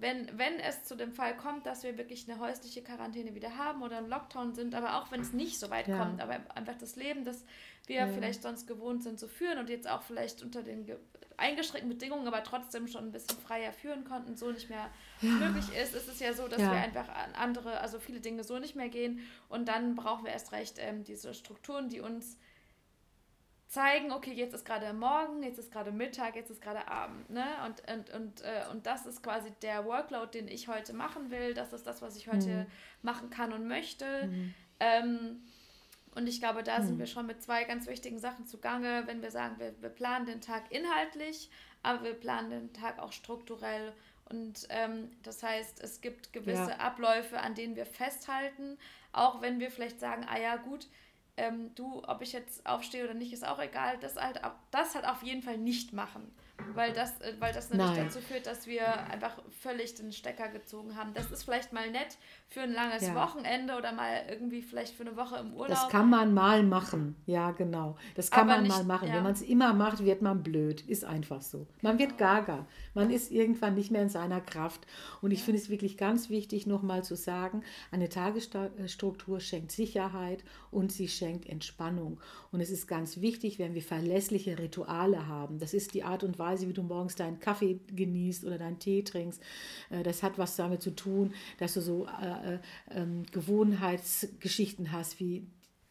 wenn, 0.00 0.38
wenn 0.38 0.58
es 0.58 0.84
zu 0.84 0.96
dem 0.96 1.12
Fall 1.12 1.36
kommt, 1.36 1.66
dass 1.66 1.82
wir 1.82 1.98
wirklich 1.98 2.28
eine 2.28 2.40
häusliche 2.40 2.82
Quarantäne 2.82 3.34
wieder 3.34 3.58
haben 3.58 3.82
oder 3.82 3.98
im 3.98 4.08
Lockdown 4.08 4.54
sind, 4.54 4.74
aber 4.74 4.96
auch 4.96 5.12
wenn 5.12 5.20
es 5.20 5.32
nicht 5.32 5.60
so 5.60 5.68
weit 5.68 5.88
ja. 5.88 5.98
kommt, 5.98 6.22
aber 6.22 6.40
einfach 6.54 6.76
das 6.76 6.96
Leben, 6.96 7.24
das 7.24 7.44
wir 7.86 7.96
ja. 7.96 8.08
vielleicht 8.08 8.42
sonst 8.42 8.66
gewohnt 8.66 9.02
sind 9.02 9.20
zu 9.20 9.28
führen 9.28 9.58
und 9.58 9.68
jetzt 9.68 9.88
auch 9.88 10.02
vielleicht 10.02 10.42
unter 10.42 10.62
den 10.62 10.90
eingeschränkten 11.36 11.90
Bedingungen, 11.90 12.26
aber 12.26 12.42
trotzdem 12.42 12.88
schon 12.88 13.04
ein 13.04 13.12
bisschen 13.12 13.38
freier 13.38 13.72
führen 13.72 14.04
konnten, 14.04 14.36
so 14.36 14.50
nicht 14.50 14.70
mehr 14.70 14.90
ja. 15.20 15.30
möglich 15.30 15.66
ist, 15.76 15.94
ist 15.94 16.08
es 16.08 16.18
ja 16.18 16.32
so, 16.32 16.48
dass 16.48 16.60
wir 16.60 16.70
einfach 16.70 17.08
an 17.08 17.34
andere, 17.34 17.80
also 17.80 17.98
viele 17.98 18.20
Dinge 18.20 18.42
so 18.42 18.58
nicht 18.58 18.76
mehr 18.76 18.88
gehen 18.88 19.20
und 19.48 19.68
dann 19.68 19.96
brauchen 19.96 20.24
wir 20.24 20.32
erst 20.32 20.52
recht 20.52 20.76
ähm, 20.78 21.04
diese 21.04 21.34
Strukturen, 21.34 21.88
die 21.88 22.00
uns 22.00 22.38
zeigen, 23.70 24.10
okay, 24.10 24.32
jetzt 24.32 24.52
ist 24.52 24.64
gerade 24.64 24.92
Morgen, 24.92 25.44
jetzt 25.44 25.58
ist 25.58 25.70
gerade 25.70 25.92
Mittag, 25.92 26.34
jetzt 26.34 26.50
ist 26.50 26.60
gerade 26.60 26.88
Abend. 26.88 27.30
Ne? 27.30 27.46
Und, 27.64 27.80
und, 27.88 28.10
und, 28.10 28.40
äh, 28.42 28.64
und 28.72 28.84
das 28.84 29.06
ist 29.06 29.22
quasi 29.22 29.52
der 29.62 29.84
Workload, 29.84 30.36
den 30.36 30.48
ich 30.48 30.66
heute 30.66 30.92
machen 30.92 31.30
will. 31.30 31.54
Das 31.54 31.72
ist 31.72 31.86
das, 31.86 32.02
was 32.02 32.16
ich 32.16 32.26
heute 32.26 32.48
mhm. 32.48 32.66
machen 33.02 33.30
kann 33.30 33.52
und 33.52 33.68
möchte. 33.68 34.26
Mhm. 34.26 34.54
Ähm, 34.80 35.42
und 36.16 36.26
ich 36.26 36.40
glaube, 36.40 36.64
da 36.64 36.80
mhm. 36.80 36.86
sind 36.86 36.98
wir 36.98 37.06
schon 37.06 37.26
mit 37.26 37.42
zwei 37.42 37.62
ganz 37.62 37.86
wichtigen 37.86 38.18
Sachen 38.18 38.44
zugange, 38.44 39.04
wenn 39.06 39.22
wir 39.22 39.30
sagen, 39.30 39.54
wir, 39.58 39.72
wir 39.80 39.88
planen 39.88 40.26
den 40.26 40.40
Tag 40.40 40.72
inhaltlich, 40.72 41.48
aber 41.84 42.02
wir 42.02 42.14
planen 42.14 42.50
den 42.50 42.72
Tag 42.72 42.98
auch 42.98 43.12
strukturell. 43.12 43.92
Und 44.28 44.66
ähm, 44.70 45.12
das 45.22 45.44
heißt, 45.44 45.80
es 45.80 46.00
gibt 46.00 46.32
gewisse 46.32 46.70
ja. 46.70 46.78
Abläufe, 46.78 47.38
an 47.38 47.54
denen 47.54 47.76
wir 47.76 47.86
festhalten, 47.86 48.78
auch 49.12 49.40
wenn 49.42 49.60
wir 49.60 49.70
vielleicht 49.70 50.00
sagen, 50.00 50.26
ah 50.28 50.40
ja, 50.40 50.56
gut, 50.56 50.88
ähm, 51.40 51.74
du, 51.74 52.02
ob 52.06 52.20
ich 52.20 52.32
jetzt 52.32 52.66
aufstehe 52.66 53.04
oder 53.04 53.14
nicht, 53.14 53.32
ist 53.32 53.46
auch 53.46 53.58
egal. 53.58 53.98
Das 53.98 54.16
halt, 54.16 54.40
das 54.70 54.94
halt 54.94 55.06
auf 55.06 55.22
jeden 55.22 55.42
Fall 55.42 55.58
nicht 55.58 55.92
machen. 55.92 56.30
Weil 56.74 56.92
das, 56.92 57.20
äh, 57.20 57.34
weil 57.38 57.52
das 57.52 57.70
nämlich 57.70 57.90
Nein. 57.90 58.04
dazu 58.06 58.20
führt, 58.20 58.46
dass 58.46 58.66
wir 58.66 59.06
einfach 59.06 59.38
völlig 59.60 59.94
den 59.94 60.12
Stecker 60.12 60.48
gezogen 60.48 60.96
haben. 60.96 61.14
Das 61.14 61.30
ist 61.30 61.44
vielleicht 61.44 61.72
mal 61.72 61.90
nett 61.90 62.18
für 62.48 62.62
ein 62.62 62.72
langes 62.72 63.06
ja. 63.06 63.14
Wochenende 63.14 63.76
oder 63.76 63.92
mal 63.92 64.24
irgendwie 64.28 64.62
vielleicht 64.62 64.94
für 64.94 65.04
eine 65.04 65.16
Woche 65.16 65.36
im 65.36 65.54
Urlaub. 65.54 65.68
Das 65.68 65.88
kann 65.88 66.10
man 66.10 66.34
mal 66.34 66.62
machen, 66.62 67.16
ja 67.26 67.52
genau. 67.52 67.96
Das 68.14 68.30
kann 68.30 68.48
Aber 68.48 68.56
man 68.56 68.62
nicht, 68.64 68.76
mal 68.76 68.84
machen. 68.84 69.08
Ja. 69.08 69.14
Wenn 69.14 69.22
man 69.22 69.32
es 69.32 69.42
immer 69.42 69.72
macht, 69.72 70.04
wird 70.04 70.22
man 70.22 70.42
blöd. 70.42 70.80
Ist 70.82 71.04
einfach 71.04 71.42
so. 71.42 71.66
Man 71.82 71.98
wird 71.98 72.18
genau. 72.18 72.34
gaga. 72.34 72.66
Man 72.94 73.10
ist 73.10 73.30
irgendwann 73.30 73.74
nicht 73.74 73.90
mehr 73.90 74.02
in 74.02 74.08
seiner 74.08 74.40
Kraft. 74.40 74.86
Und 75.20 75.30
ich 75.30 75.40
ja. 75.40 75.44
finde 75.46 75.60
es 75.60 75.70
wirklich 75.70 75.96
ganz 75.96 76.30
wichtig, 76.30 76.66
nochmal 76.66 77.04
zu 77.04 77.14
sagen, 77.14 77.62
eine 77.90 78.08
Tagesstruktur 78.08 79.40
schenkt 79.40 79.72
Sicherheit 79.72 80.44
und 80.70 80.92
sie 80.92 81.08
schenkt 81.08 81.48
Entspannung. 81.48 82.20
Und 82.52 82.60
es 82.60 82.70
ist 82.70 82.88
ganz 82.88 83.20
wichtig, 83.20 83.58
wenn 83.58 83.74
wir 83.74 83.82
verlässliche 83.82 84.58
Rituale 84.58 85.28
haben. 85.28 85.58
Das 85.58 85.74
ist 85.74 85.94
die 85.94 86.02
Art 86.02 86.24
und 86.24 86.38
Weise, 86.38 86.49
wie 86.58 86.72
du 86.72 86.82
morgens 86.82 87.14
deinen 87.16 87.40
Kaffee 87.40 87.80
genießt 87.94 88.44
oder 88.44 88.58
deinen 88.58 88.78
Tee 88.78 89.02
trinkst. 89.02 89.42
Äh, 89.90 90.02
das 90.02 90.22
hat 90.22 90.38
was 90.38 90.56
damit 90.56 90.82
zu 90.82 90.90
tun, 90.90 91.32
dass 91.58 91.74
du 91.74 91.80
so 91.80 92.06
äh, 92.06 92.54
äh, 92.54 92.58
ähm, 92.90 93.24
Gewohnheitsgeschichten 93.30 94.92
hast, 94.92 95.20
wie 95.20 95.46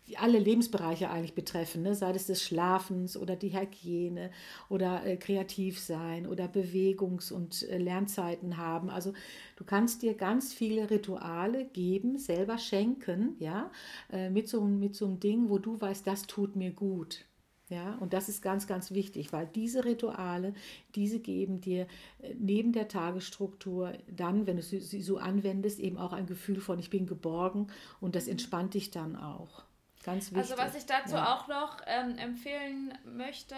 die 0.10 0.18
alle 0.18 0.40
Lebensbereiche 0.40 1.10
eigentlich 1.10 1.36
betreffen, 1.36 1.84
ne? 1.84 1.94
sei 1.94 2.12
es 2.12 2.26
des 2.26 2.44
Schlafens 2.44 3.16
oder 3.16 3.36
die 3.36 3.56
Hygiene 3.56 4.32
oder 4.68 5.06
äh, 5.06 5.18
kreativ 5.18 5.80
sein 5.80 6.26
oder 6.26 6.48
Bewegungs- 6.48 7.32
und 7.32 7.70
äh, 7.70 7.78
Lernzeiten 7.78 8.58
haben. 8.58 8.90
Also 8.90 9.14
du 9.56 9.64
kannst 9.64 10.02
dir 10.02 10.16
ganz 10.16 10.52
viele 10.52 10.90
Rituale 10.90 11.66
geben, 11.66 12.18
selber 12.18 12.58
schenken, 12.58 13.36
ja, 13.38 13.72
äh, 14.12 14.32
mit, 14.32 14.50
so, 14.50 14.62
mit 14.62 14.96
so 14.96 15.06
einem 15.06 15.20
Ding, 15.20 15.50
wo 15.50 15.60
du 15.60 15.80
weißt, 15.80 16.08
das 16.08 16.24
tut 16.24 16.56
mir 16.56 16.72
gut. 16.72 17.26
Ja, 17.70 17.96
und 18.00 18.14
das 18.14 18.30
ist 18.30 18.42
ganz, 18.42 18.66
ganz 18.66 18.90
wichtig, 18.92 19.32
weil 19.32 19.46
diese 19.46 19.86
Rituale, 19.86 20.56
diese 20.96 21.20
geben 21.20 21.62
dir 21.62 21.86
äh, 22.20 22.34
neben 22.38 22.74
der 22.74 22.88
Tagesstruktur 22.88 23.94
dann, 24.08 24.48
wenn 24.48 24.58
du 24.58 24.64
sie 24.64 25.02
so 25.02 25.20
anwendest, 25.20 25.80
eben 25.80 25.98
auch 25.98 26.12
ein 26.12 26.26
Gefühl 26.26 26.62
von, 26.62 26.80
ich 26.80 26.90
bin 26.90 27.06
geborgen 27.06 27.68
und 28.02 28.16
das 28.16 28.28
entspannt 28.28 28.74
dich 28.74 28.90
dann 28.90 29.16
auch. 29.16 29.64
Ganz 30.04 30.32
wichtig. 30.32 30.52
Also 30.52 30.58
was 30.58 30.76
ich 30.76 30.88
dazu 30.88 31.16
ja. 31.16 31.36
auch 31.36 31.48
noch 31.48 31.78
ähm, 31.86 32.18
empfehlen 32.18 32.98
möchte, 33.06 33.56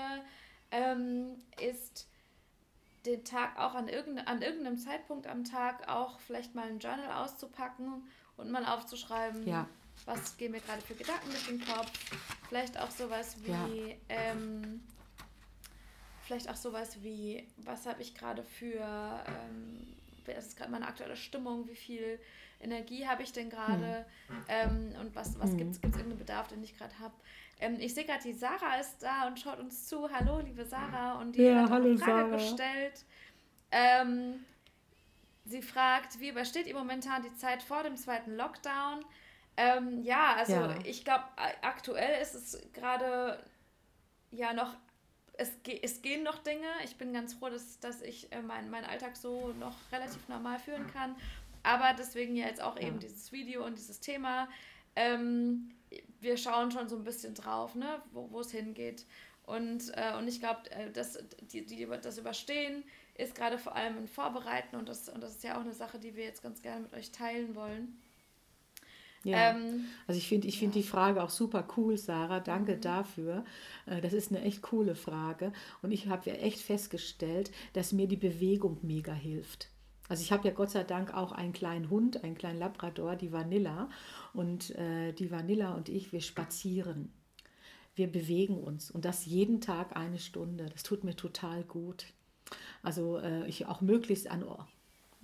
ähm, 0.72 1.36
ist 1.66 2.08
den 3.06 3.24
Tag 3.24 3.58
auch 3.58 3.76
an, 3.76 3.88
irgende, 3.88 4.28
an 4.28 4.42
irgendeinem 4.42 4.78
Zeitpunkt 4.78 5.26
am 5.26 5.46
Tag 5.46 5.88
auch 5.88 6.20
vielleicht 6.20 6.54
mal 6.54 6.68
ein 6.68 6.80
Journal 6.80 7.24
auszupacken 7.24 8.04
und 8.36 8.52
mal 8.52 8.66
aufzuschreiben, 8.66 9.48
ja. 9.48 9.68
Was 10.06 10.38
gehen 10.38 10.52
mir 10.52 10.62
gerade 10.62 10.82
für 10.82 10.96
Gedanken 10.96 11.30
durch 11.30 11.48
den 11.48 11.66
Kopf. 11.66 11.92
Vielleicht 12.50 12.80
auch 12.80 12.90
sowas 12.90 13.38
wie, 13.44 13.52
ja. 13.52 13.96
ähm, 14.10 14.82
vielleicht 16.26 16.50
auch 16.50 16.56
sowas 16.56 17.04
wie, 17.04 17.48
was 17.58 17.86
habe 17.86 18.02
ich 18.02 18.16
gerade 18.16 18.44
für, 18.44 18.80
ähm, 19.28 19.96
was 20.26 20.48
ist 20.48 20.58
gerade 20.58 20.72
meine 20.72 20.88
aktuelle 20.88 21.16
Stimmung, 21.16 21.68
wie 21.68 21.76
viel 21.76 22.20
Energie 22.60 23.08
habe 23.08 23.24
ich 23.24 23.32
denn 23.32 23.50
gerade 23.50 24.06
mhm. 24.30 24.46
ähm, 24.48 24.96
und 25.00 25.16
was, 25.16 25.40
was 25.40 25.52
mhm. 25.52 25.58
gibt 25.58 25.72
es 25.72 25.78
irgendeinen 25.78 26.18
Bedarf, 26.18 26.48
den 26.48 26.64
ich 26.64 26.78
gerade 26.78 26.98
habe. 27.00 27.14
Ähm, 27.60 27.78
ich 27.80 27.94
sehe 27.94 28.06
gerade, 28.06 28.24
die 28.24 28.34
Sarah 28.34 28.80
ist 28.80 29.02
da 29.04 29.28
und 29.28 29.40
schaut 29.40 29.60
uns 29.60 29.88
zu. 29.88 30.10
Hallo, 30.12 30.40
liebe 30.40 30.66
Sarah. 30.66 31.20
Und 31.20 31.36
die 31.36 31.44
ja, 31.44 31.64
hat 31.64 31.70
hallo, 31.70 31.90
eine 31.90 31.98
Frage 31.98 32.30
Sarah. 32.30 32.38
gestellt. 32.38 33.06
Ähm, 33.72 34.46
sie 35.46 35.62
fragt, 35.62 36.20
wie 36.20 36.30
übersteht 36.30 36.68
ihr 36.68 36.76
momentan 36.76 37.24
die 37.24 37.34
Zeit 37.36 37.62
vor 37.64 37.84
dem 37.84 37.96
zweiten 37.96 38.36
Lockdown? 38.36 39.06
Ähm, 39.58 40.02
ja, 40.04 40.36
also 40.36 40.54
ja. 40.54 40.76
ich 40.86 41.04
glaube, 41.04 41.24
aktuell 41.62 42.22
ist 42.22 42.36
es 42.36 42.62
gerade 42.74 43.44
ja 44.32 44.54
noch, 44.54 44.76
es, 45.34 45.52
es 45.82 46.02
gehen 46.02 46.24
noch 46.24 46.40
Dinge. 46.40 46.68
Ich 46.84 46.98
bin 46.98 47.14
ganz 47.14 47.34
froh, 47.34 47.50
dass, 47.50 47.80
dass 47.80 48.02
ich 48.02 48.32
äh, 48.32 48.42
meinen 48.42 48.70
mein 48.70 48.86
Alltag 48.86 49.16
so 49.18 49.54
noch 49.60 49.76
relativ 49.92 50.28
normal 50.30 50.60
führen 50.60 50.88
kann. 50.88 51.16
Aber 51.64 51.94
deswegen 51.98 52.36
ja 52.36 52.48
jetzt 52.48 52.62
auch 52.62 52.78
ja. 52.78 52.88
eben 52.88 53.00
dieses 53.00 53.32
Video 53.32 53.66
und 53.66 53.78
dieses 53.78 54.00
Thema. 54.00 54.48
Ähm, 54.96 55.72
wir 56.20 56.38
schauen 56.38 56.72
schon 56.72 56.88
so 56.88 56.96
ein 56.96 57.04
bisschen 57.04 57.34
drauf, 57.34 57.76
ne, 57.76 58.02
wo 58.12 58.40
es 58.40 58.52
hingeht. 58.52 59.06
Und, 59.44 59.92
äh, 59.96 60.16
und 60.18 60.28
ich 60.28 60.40
glaube, 60.40 60.70
äh, 60.72 60.92
das, 60.92 61.18
die, 61.42 61.66
die, 61.66 61.86
das 61.86 62.18
Überstehen 62.18 62.84
ist 63.16 63.36
gerade 63.36 63.58
vor 63.58 63.76
allem 63.76 63.98
ein 63.98 64.08
Vorbereiten 64.08 64.76
und 64.76 64.88
das, 64.88 65.10
und 65.10 65.22
das 65.22 65.36
ist 65.36 65.44
ja 65.44 65.58
auch 65.58 65.62
eine 65.62 65.74
Sache, 65.74 66.00
die 66.00 66.16
wir 66.16 66.24
jetzt 66.24 66.42
ganz 66.42 66.62
gerne 66.62 66.82
mit 66.82 66.94
euch 66.94 67.12
teilen 67.12 67.56
wollen. 67.56 68.02
Ja, 69.24 69.52
ähm, 69.52 69.86
also 70.08 70.18
ich 70.18 70.28
finde 70.28 70.48
ich 70.48 70.58
find 70.58 70.76
ja. 70.76 70.82
die 70.82 70.88
Frage 70.88 71.24
auch 71.24 71.30
super 71.30 71.68
cool, 71.78 71.98
Sarah. 71.98 72.40
Danke 72.40 72.76
mhm. 72.76 72.82
dafür. 72.82 73.46
Äh, 73.86 74.02
das 74.02 74.14
ist 74.14 74.32
eine 74.32 74.42
echt 74.42 74.62
coole 74.62 74.96
Frage. 74.96 75.54
Und 75.82 75.92
ich 75.92 76.08
habe 76.08 76.30
ja 76.30 76.36
echt 76.38 76.60
festgestellt, 76.60 77.52
dass 77.74 77.94
mir 77.94 78.08
die 78.08 78.18
Bewegung 78.18 78.80
mega 78.82 79.14
hilft. 79.14 79.70
Also 80.10 80.24
ich 80.24 80.32
habe 80.32 80.48
ja 80.48 80.54
Gott 80.54 80.72
sei 80.72 80.84
Dank 80.84 81.14
auch 81.14 81.32
einen 81.32 81.54
kleinen 81.54 81.90
Hund, 81.90 82.24
einen 82.24 82.36
kleinen 82.36 82.60
Labrador, 82.60 83.16
die 83.16 83.32
Vanilla. 83.32 83.90
Und 84.34 84.72
äh, 84.72 85.14
die 85.14 85.32
Vanilla 85.32 85.74
und 85.74 85.88
ich, 85.88 86.12
wir 86.12 86.22
spazieren. 86.22 87.14
Wir 87.94 88.12
bewegen 88.12 88.58
uns 88.58 88.90
und 88.90 89.04
das 89.06 89.26
jeden 89.26 89.62
Tag 89.62 89.96
eine 89.98 90.18
Stunde. 90.18 90.68
Das 90.72 90.84
tut 90.84 91.04
mir 91.04 91.16
total 91.16 91.64
gut. 91.64 92.06
Also 92.82 93.18
äh, 93.20 93.48
ich 93.48 93.66
auch 93.68 93.82
möglichst 93.82 94.32
an 94.32 94.44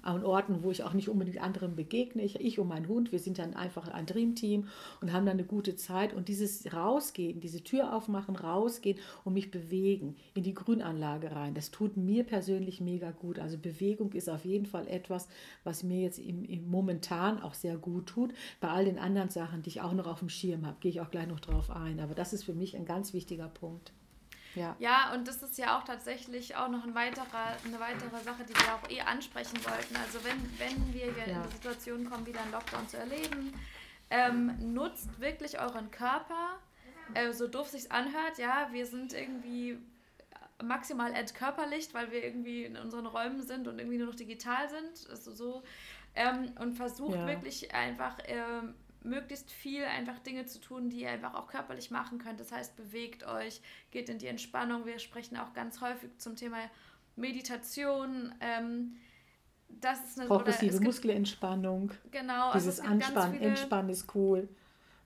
an 0.08 0.24
Orten, 0.24 0.64
wo 0.64 0.72
ich 0.72 0.84
auch 0.84 0.94
nicht 0.94 1.10
unbedingt 1.10 1.42
anderen 1.42 1.76
begegne. 1.76 2.24
Ich, 2.24 2.40
ich 2.40 2.60
und 2.60 2.68
mein 2.68 2.88
Hund, 2.88 3.12
wir 3.12 3.20
sind 3.20 3.40
dann 3.40 3.56
einfach 3.56 3.88
ein 3.90 4.06
Dreamteam 4.06 4.68
und 5.02 5.12
haben 5.12 5.26
dann 5.26 5.38
eine 5.38 5.44
gute 5.44 5.76
Zeit. 5.76 6.14
Und 6.14 6.30
dieses 6.30 6.74
Rausgehen, 6.74 7.42
diese 7.42 7.64
Tür 7.64 7.94
aufmachen, 7.94 8.36
rausgehen 8.36 8.98
und 9.26 9.34
mich 9.34 9.52
bewegen 9.52 10.16
in 10.34 10.44
die 10.44 10.54
Grünanlage 10.54 11.32
rein, 11.32 11.54
das 11.54 11.72
tut 11.72 11.98
mir 11.98 12.24
persönlich 12.24 12.80
mega 12.80 13.12
gut. 13.12 13.40
Also 13.40 13.58
Bewegung 13.58 14.14
ist 14.14 14.30
auf 14.30 14.46
jeden 14.46 14.66
Fall 14.66 14.88
etwas, 14.88 15.28
was 15.64 15.84
mir 15.84 16.02
jetzt 16.02 16.20
im, 16.20 16.46
im 16.46 16.70
momentan 16.70 17.42
auch 17.42 17.54
sehr 17.54 17.78
gut 17.78 18.08
tut. 18.08 18.34
Bei 18.62 18.70
all 18.70 18.86
den 18.86 19.00
anderen 19.00 19.30
Sachen, 19.30 19.62
die 19.62 19.70
ich 19.70 19.82
auch 19.82 19.94
noch 19.94 20.08
auf 20.08 20.20
dem 20.20 20.30
Schirm 20.30 20.66
habe, 20.66 20.78
gehe 20.80 20.92
ich 20.92 21.02
auch 21.02 21.12
gleich 21.12 21.28
noch 21.28 21.42
drauf 21.42 21.70
ein. 21.70 22.00
Aber 22.00 22.16
das 22.16 22.34
ist 22.34 22.46
für 22.46 22.54
mich 22.54 22.78
ein 22.78 22.86
ganz 22.86 23.14
wichtiger 23.14 23.50
Punkt. 23.50 23.92
Ja. 24.58 24.76
ja, 24.80 25.14
und 25.14 25.28
das 25.28 25.44
ist 25.44 25.58
ja 25.58 25.78
auch 25.78 25.84
tatsächlich 25.84 26.56
auch 26.56 26.68
noch 26.68 26.84
ein 26.84 26.96
weiterer, 26.96 27.56
eine 27.64 27.80
weitere 27.80 28.24
Sache, 28.24 28.44
die 28.44 28.54
wir 28.56 28.74
auch 28.74 28.90
eh 28.90 29.02
ansprechen 29.02 29.58
wollten. 29.64 29.96
Also 29.96 30.24
wenn, 30.24 30.38
wenn 30.58 30.94
wir 30.94 31.06
ja. 31.06 31.26
in 31.26 31.44
die 31.44 31.56
Situation 31.56 32.10
kommen, 32.10 32.26
wieder 32.26 32.42
einen 32.42 32.52
Lockdown 32.52 32.88
zu 32.88 32.98
erleben, 32.98 33.54
ähm, 34.10 34.74
nutzt 34.74 35.20
wirklich 35.20 35.60
euren 35.60 35.92
Körper, 35.92 36.60
äh, 37.14 37.32
so 37.34 37.48
doof 37.48 37.68
sich 37.68 37.92
anhört. 37.92 38.38
Ja, 38.38 38.70
wir 38.72 38.86
sind 38.86 39.14
irgendwie 39.14 39.78
maximal 40.64 41.14
entkörperlicht, 41.14 41.94
weil 41.94 42.12
wir 42.12 42.24
irgendwie 42.24 42.66
in 42.66 42.78
unseren 42.78 43.06
Räumen 43.06 43.44
sind 43.44 43.68
und 43.68 43.78
irgendwie 43.80 43.98
nur 43.98 44.08
noch 44.08 44.16
digital 44.16 44.70
sind. 44.70 45.10
Also 45.10 45.32
so. 45.32 45.64
Ähm, 46.16 46.52
und 46.60 46.74
versucht 46.74 47.16
ja. 47.16 47.28
wirklich 47.28 47.76
einfach 47.76 48.18
ähm, 48.26 48.74
möglichst 49.08 49.52
viel 49.52 49.84
einfach 49.86 50.20
Dinge 50.20 50.46
zu 50.46 50.60
tun, 50.60 50.90
die 50.90 51.02
ihr 51.02 51.10
einfach 51.10 51.34
auch 51.34 51.48
körperlich 51.48 51.92
machen 51.92 52.20
könnt. 52.20 52.40
Das 52.40 52.52
heißt, 52.52 52.76
bewegt 52.76 53.26
euch, 53.26 53.62
geht 53.92 54.10
in 54.10 54.20
die 54.20 54.28
Entspannung. 54.28 54.86
Wir 54.86 55.00
sprechen 55.00 55.38
auch 55.38 55.54
ganz 55.54 55.82
häufig 55.82 56.10
zum 56.18 56.36
Thema 56.36 56.58
Meditation. 57.16 58.34
Ähm, 58.40 58.98
das 59.70 60.04
ist 60.04 60.20
eine 60.20 60.28
progressive 60.28 60.80
Muskelentspannung. 60.80 61.92
Genau, 62.12 62.50
also 62.50 62.70
dieses 62.70 62.80
Anspannen, 62.80 63.42
Entspannen 63.42 63.90
ist 63.90 64.14
cool. 64.16 64.48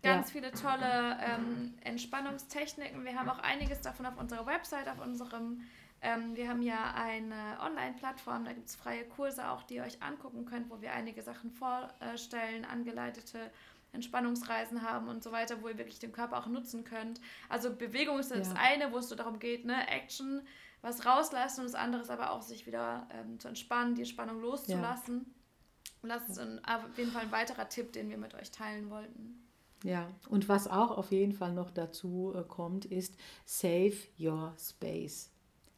Ganz 0.03 0.33
ja. 0.33 0.33
viele 0.33 0.51
tolle 0.51 1.17
ähm, 1.21 1.73
Entspannungstechniken. 1.81 3.05
Wir 3.05 3.15
haben 3.15 3.29
auch 3.29 3.39
einiges 3.39 3.81
davon 3.81 4.05
auf 4.05 4.17
unserer 4.17 4.45
Website, 4.45 4.87
auf 4.87 4.99
unserem 4.99 5.61
ähm, 6.01 6.35
wir 6.35 6.49
haben 6.49 6.63
ja 6.63 6.95
eine 6.95 7.59
Online-Plattform, 7.61 8.43
da 8.43 8.53
gibt 8.53 8.67
es 8.67 8.75
freie 8.75 9.05
Kurse 9.05 9.49
auch, 9.49 9.61
die 9.63 9.75
ihr 9.75 9.83
euch 9.83 10.01
angucken 10.01 10.45
könnt, 10.45 10.69
wo 10.71 10.81
wir 10.81 10.93
einige 10.93 11.21
Sachen 11.21 11.51
vorstellen, 11.51 12.65
angeleitete 12.65 13.51
Entspannungsreisen 13.93 14.81
haben 14.81 15.07
und 15.07 15.23
so 15.23 15.31
weiter, 15.31 15.61
wo 15.61 15.67
ihr 15.67 15.77
wirklich 15.77 15.99
den 15.99 16.11
Körper 16.11 16.37
auch 16.37 16.47
nutzen 16.47 16.83
könnt. 16.83 17.19
Also 17.49 17.75
Bewegung 17.75 18.19
ist 18.19 18.31
das 18.31 18.49
ja. 18.49 18.55
eine, 18.57 18.91
wo 18.91 18.97
es 18.97 19.09
so 19.09 19.15
darum 19.15 19.39
geht, 19.39 19.65
ne, 19.65 19.87
Action, 19.89 20.41
was 20.81 21.05
rauslassen 21.05 21.61
und 21.61 21.67
das 21.67 21.75
andere 21.75 22.01
ist 22.01 22.09
aber 22.09 22.31
auch, 22.31 22.41
sich 22.41 22.65
wieder 22.65 23.07
ähm, 23.11 23.39
zu 23.39 23.47
entspannen, 23.47 23.95
die 23.95 24.05
Spannung 24.05 24.39
loszulassen. 24.41 25.25
Ja. 25.25 25.91
Und 26.03 26.09
das 26.09 26.29
ist 26.29 26.39
ein, 26.39 26.63
auf 26.65 26.97
jeden 26.97 27.11
Fall 27.11 27.23
ein 27.23 27.31
weiterer 27.31 27.69
Tipp, 27.69 27.93
den 27.93 28.09
wir 28.09 28.17
mit 28.17 28.33
euch 28.33 28.51
teilen 28.51 28.89
wollten. 28.89 29.47
Ja, 29.83 30.09
und 30.29 30.47
was 30.47 30.67
auch 30.67 30.91
auf 30.91 31.11
jeden 31.11 31.33
Fall 31.33 31.53
noch 31.53 31.71
dazu 31.71 32.33
äh, 32.35 32.43
kommt, 32.43 32.85
ist 32.85 33.15
Save 33.45 33.95
Your 34.19 34.53
Space. 34.57 35.31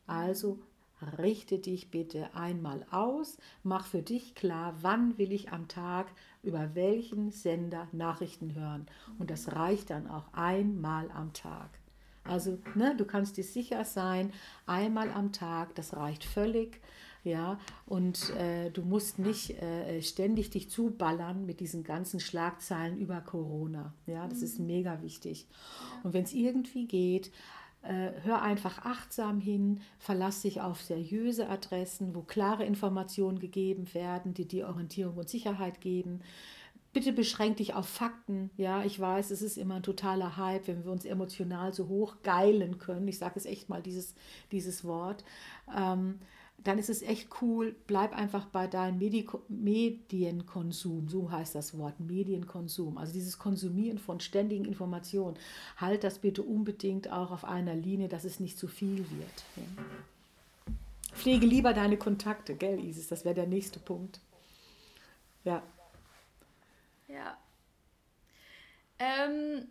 Also 0.07 0.59
richte 1.17 1.59
dich 1.59 1.91
bitte 1.91 2.33
einmal 2.35 2.85
aus, 2.91 3.37
mach 3.63 3.85
für 3.85 4.01
dich 4.01 4.35
klar, 4.35 4.75
wann 4.81 5.17
will 5.17 5.31
ich 5.31 5.51
am 5.51 5.67
Tag 5.67 6.07
über 6.41 6.75
welchen 6.75 7.31
Sender 7.31 7.87
Nachrichten 7.91 8.55
hören. 8.55 8.85
Und 9.19 9.29
das 9.31 9.53
reicht 9.53 9.89
dann 9.89 10.07
auch 10.09 10.33
einmal 10.33 11.09
am 11.11 11.33
Tag. 11.33 11.69
Also, 12.25 12.57
ne, 12.75 12.95
du 12.95 13.05
kannst 13.05 13.37
dir 13.37 13.43
sicher 13.43 13.83
sein, 13.85 14.31
einmal 14.65 15.11
am 15.11 15.31
Tag, 15.31 15.75
das 15.75 15.95
reicht 15.95 16.23
völlig. 16.23 16.79
Ja, 17.25 17.57
und 17.85 18.31
äh, 18.31 18.69
du 18.69 18.81
musst 18.81 19.17
nicht 19.17 19.51
äh, 19.61 20.01
ständig 20.01 20.49
dich 20.49 20.69
zuballern 20.69 21.45
mit 21.45 21.61
diesen 21.61 21.85
ganzen 21.85 22.19
Schlagzeilen 22.19 22.97
über 22.97 23.21
Corona. 23.21 23.93
Ja, 24.07 24.27
das 24.27 24.41
ist 24.41 24.59
mhm. 24.59 24.67
mega 24.67 25.01
wichtig. 25.01 25.47
Und 26.03 26.13
wenn 26.13 26.25
es 26.25 26.33
irgendwie 26.33 26.85
geht, 26.85 27.31
hör 28.23 28.41
einfach 28.41 28.85
achtsam 28.85 29.39
hin, 29.39 29.81
verlass 29.99 30.41
dich 30.41 30.61
auf 30.61 30.81
seriöse 30.81 31.49
Adressen, 31.49 32.15
wo 32.15 32.21
klare 32.21 32.65
Informationen 32.65 33.39
gegeben 33.39 33.93
werden, 33.93 34.33
die 34.33 34.47
dir 34.47 34.67
Orientierung 34.67 35.17
und 35.17 35.29
Sicherheit 35.29 35.81
geben. 35.81 36.21
Bitte 36.93 37.11
beschränk 37.11 37.57
dich 37.57 37.73
auf 37.73 37.87
Fakten. 37.89 38.51
Ja, 38.55 38.83
ich 38.83 38.99
weiß, 38.99 39.31
es 39.31 39.41
ist 39.41 39.57
immer 39.57 39.75
ein 39.75 39.83
totaler 39.83 40.37
Hype, 40.37 40.67
wenn 40.67 40.85
wir 40.85 40.91
uns 40.91 41.05
emotional 41.05 41.73
so 41.73 41.87
hoch 41.87 42.17
geilen 42.21 42.77
können. 42.77 43.07
Ich 43.07 43.17
sage 43.17 43.33
es 43.35 43.45
echt 43.45 43.67
mal, 43.67 43.81
dieses, 43.81 44.13
dieses 44.51 44.85
Wort. 44.85 45.25
Ähm, 45.75 46.19
dann 46.63 46.77
ist 46.77 46.89
es 46.89 47.01
echt 47.01 47.29
cool, 47.41 47.75
bleib 47.87 48.13
einfach 48.13 48.45
bei 48.45 48.67
deinem 48.67 48.97
Medi 48.97 49.27
Medienkonsum, 49.49 51.09
so 51.09 51.29
heißt 51.29 51.55
das 51.55 51.77
Wort, 51.77 51.99
Medienkonsum. 51.99 52.97
Also 52.97 53.13
dieses 53.13 53.37
Konsumieren 53.37 53.97
von 53.97 54.19
ständigen 54.19 54.65
Informationen. 54.65 55.37
Halt 55.77 56.03
das 56.03 56.19
bitte 56.19 56.41
unbedingt 56.41 57.11
auch 57.11 57.31
auf 57.31 57.43
einer 57.43 57.75
Linie, 57.75 58.07
dass 58.07 58.23
es 58.23 58.39
nicht 58.39 58.57
zu 58.57 58.67
viel 58.67 58.99
wird. 58.99 59.43
Ja. 59.57 59.63
Pflege 61.13 61.45
lieber 61.45 61.73
deine 61.73 61.97
Kontakte, 61.97 62.55
gell, 62.55 62.79
Isis? 62.79 63.07
Das 63.07 63.25
wäre 63.25 63.35
der 63.35 63.47
nächste 63.47 63.79
Punkt. 63.79 64.19
Ja. 65.43 65.61
Ja. 67.07 67.37
Ähm, 68.99 69.67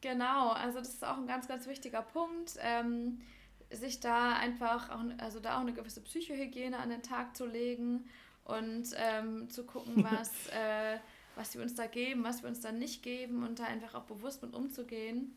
genau, 0.00 0.50
also 0.50 0.78
das 0.78 0.90
ist 0.90 1.04
auch 1.04 1.16
ein 1.16 1.26
ganz, 1.26 1.48
ganz 1.48 1.66
wichtiger 1.66 2.02
Punkt. 2.02 2.58
Ähm, 2.60 3.22
sich 3.72 4.00
da 4.00 4.34
einfach, 4.34 4.90
auch, 4.90 5.00
also 5.18 5.40
da 5.40 5.56
auch 5.56 5.62
eine 5.62 5.72
gewisse 5.72 6.00
Psychohygiene 6.00 6.78
an 6.78 6.90
den 6.90 7.02
Tag 7.02 7.36
zu 7.36 7.46
legen 7.46 8.04
und 8.44 8.84
ähm, 8.96 9.48
zu 9.48 9.64
gucken, 9.64 10.04
was, 10.10 10.48
äh, 10.48 10.98
was 11.36 11.54
wir 11.54 11.62
uns 11.62 11.74
da 11.74 11.86
geben, 11.86 12.24
was 12.24 12.42
wir 12.42 12.48
uns 12.48 12.60
da 12.60 12.72
nicht 12.72 13.02
geben 13.02 13.42
und 13.42 13.58
da 13.58 13.64
einfach 13.64 13.94
auch 13.94 14.04
bewusst 14.04 14.42
mit 14.42 14.54
umzugehen. 14.54 15.34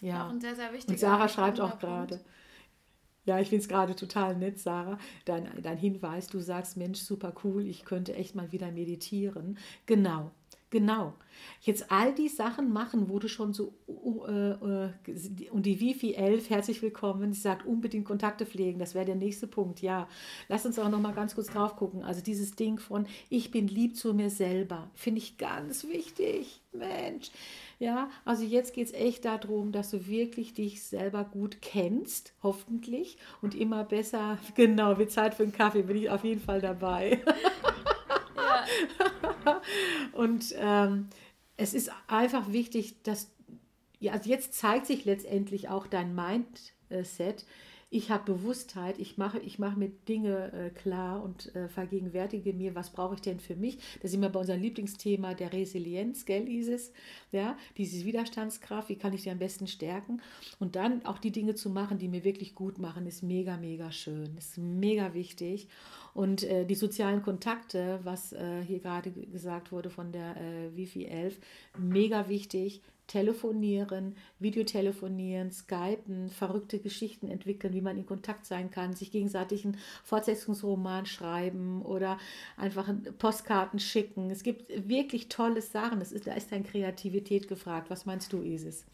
Ja, 0.00 0.26
auch 0.26 0.30
ein 0.30 0.40
sehr, 0.40 0.56
sehr 0.56 0.72
wichtiger 0.72 0.92
Und 0.92 0.98
Sarah 0.98 1.28
schreibt 1.28 1.60
auch 1.60 1.78
gerade. 1.78 2.20
Ja, 3.26 3.38
ich 3.38 3.50
finde 3.50 3.62
es 3.62 3.68
gerade 3.68 3.94
total 3.94 4.34
nett, 4.34 4.58
Sarah, 4.58 4.98
dein, 5.26 5.48
dein 5.62 5.76
Hinweis. 5.76 6.28
Du 6.28 6.40
sagst, 6.40 6.76
Mensch, 6.78 7.00
super 7.00 7.34
cool, 7.44 7.66
ich 7.66 7.84
könnte 7.84 8.14
echt 8.14 8.34
mal 8.34 8.50
wieder 8.50 8.72
meditieren. 8.72 9.58
Genau, 9.84 10.30
Genau. 10.70 11.14
Jetzt 11.62 11.90
all 11.90 12.14
die 12.14 12.28
Sachen 12.28 12.72
machen, 12.72 13.08
wo 13.08 13.18
du 13.18 13.28
schon 13.28 13.52
so 13.52 13.74
äh, 13.88 14.50
äh, 14.50 15.50
und 15.50 15.66
die 15.66 15.80
Wifi 15.80 16.14
11, 16.14 16.48
herzlich 16.48 16.80
willkommen. 16.80 17.32
Sie 17.32 17.40
sagt 17.40 17.66
unbedingt 17.66 18.04
Kontakte 18.04 18.46
pflegen, 18.46 18.78
das 18.78 18.94
wäre 18.94 19.04
der 19.04 19.16
nächste 19.16 19.48
Punkt. 19.48 19.80
Ja, 19.80 20.06
lass 20.48 20.64
uns 20.64 20.78
auch 20.78 20.88
noch 20.88 21.00
mal 21.00 21.12
ganz 21.12 21.34
kurz 21.34 21.48
drauf 21.48 21.74
gucken. 21.74 22.04
Also 22.04 22.20
dieses 22.22 22.54
Ding 22.54 22.78
von 22.78 23.06
ich 23.30 23.50
bin 23.50 23.66
lieb 23.66 23.96
zu 23.96 24.14
mir 24.14 24.30
selber, 24.30 24.90
finde 24.94 25.18
ich 25.18 25.38
ganz 25.38 25.88
wichtig. 25.88 26.60
Mensch. 26.72 27.32
Ja, 27.80 28.08
also 28.24 28.44
jetzt 28.44 28.72
geht 28.72 28.86
es 28.86 28.92
echt 28.92 29.24
darum, 29.24 29.72
dass 29.72 29.90
du 29.90 30.06
wirklich 30.06 30.54
dich 30.54 30.84
selber 30.84 31.24
gut 31.24 31.60
kennst, 31.62 32.32
hoffentlich, 32.44 33.18
und 33.42 33.56
immer 33.56 33.82
besser, 33.82 34.38
genau, 34.54 34.98
wie 35.00 35.08
Zeit 35.08 35.34
für 35.34 35.42
einen 35.42 35.52
Kaffee, 35.52 35.82
bin 35.82 35.96
ich 35.96 36.10
auf 36.10 36.22
jeden 36.22 36.40
Fall 36.40 36.60
dabei. 36.60 37.20
Und 40.12 40.54
ähm, 40.58 41.08
es 41.56 41.74
ist 41.74 41.90
einfach 42.06 42.52
wichtig, 42.52 43.02
dass, 43.02 43.30
ja, 43.98 44.12
also 44.12 44.30
jetzt 44.30 44.54
zeigt 44.54 44.86
sich 44.86 45.04
letztendlich 45.04 45.68
auch 45.68 45.86
dein 45.86 46.14
Mindset. 46.14 47.44
Ich 47.92 48.08
habe 48.12 48.32
Bewusstheit, 48.34 49.00
ich 49.00 49.18
mache, 49.18 49.40
ich 49.40 49.58
mache 49.58 49.76
mir 49.76 49.88
Dinge 49.88 50.52
äh, 50.52 50.70
klar 50.70 51.24
und 51.24 51.54
äh, 51.56 51.68
vergegenwärtige 51.68 52.52
mir, 52.52 52.76
was 52.76 52.90
brauche 52.90 53.16
ich 53.16 53.20
denn 53.20 53.40
für 53.40 53.56
mich. 53.56 53.78
Da 54.00 54.06
sind 54.06 54.22
wir 54.22 54.28
bei 54.28 54.38
unserem 54.38 54.62
Lieblingsthema 54.62 55.34
der 55.34 55.52
Resilienz, 55.52 56.24
gell, 56.24 56.48
Isis? 56.48 56.92
Ja, 57.32 57.58
diese 57.76 58.04
Widerstandskraft, 58.06 58.90
wie 58.90 58.96
kann 58.96 59.12
ich 59.12 59.24
die 59.24 59.30
am 59.30 59.40
besten 59.40 59.66
stärken? 59.66 60.22
Und 60.60 60.76
dann 60.76 61.04
auch 61.04 61.18
die 61.18 61.32
Dinge 61.32 61.56
zu 61.56 61.68
machen, 61.68 61.98
die 61.98 62.06
mir 62.06 62.22
wirklich 62.22 62.54
gut 62.54 62.78
machen, 62.78 63.06
ist 63.06 63.24
mega, 63.24 63.56
mega 63.56 63.90
schön, 63.90 64.36
ist 64.38 64.56
mega 64.56 65.12
wichtig. 65.12 65.66
Und 66.14 66.42
äh, 66.44 66.64
die 66.64 66.74
sozialen 66.74 67.22
Kontakte, 67.22 68.00
was 68.02 68.32
äh, 68.32 68.62
hier 68.66 68.80
gerade 68.80 69.10
gesagt 69.10 69.72
wurde 69.72 69.90
von 69.90 70.12
der 70.12 70.36
äh, 70.36 70.76
Wifi 70.76 71.06
11, 71.06 71.38
mega 71.78 72.28
wichtig. 72.28 72.82
Telefonieren, 73.06 74.16
Videotelefonieren, 74.38 75.50
Skypen, 75.50 76.30
verrückte 76.30 76.78
Geschichten 76.78 77.28
entwickeln, 77.28 77.74
wie 77.74 77.80
man 77.80 77.98
in 77.98 78.06
Kontakt 78.06 78.46
sein 78.46 78.70
kann, 78.70 78.94
sich 78.94 79.10
gegenseitig 79.10 79.64
einen 79.64 79.78
Fortsetzungsroman 80.04 81.06
schreiben 81.06 81.82
oder 81.82 82.18
einfach 82.56 82.88
Postkarten 83.18 83.80
schicken. 83.80 84.30
Es 84.30 84.44
gibt 84.44 84.88
wirklich 84.88 85.28
tolle 85.28 85.60
Sachen. 85.60 86.00
Es 86.00 86.12
ist, 86.12 86.28
da 86.28 86.34
ist 86.34 86.52
dann 86.52 86.62
Kreativität 86.62 87.48
gefragt. 87.48 87.90
Was 87.90 88.06
meinst 88.06 88.32
du, 88.32 88.42
Isis? 88.42 88.84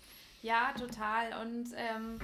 Ja, 0.41 0.73
total. 0.79 1.47
Und 1.47 1.67
ähm, 1.77 2.19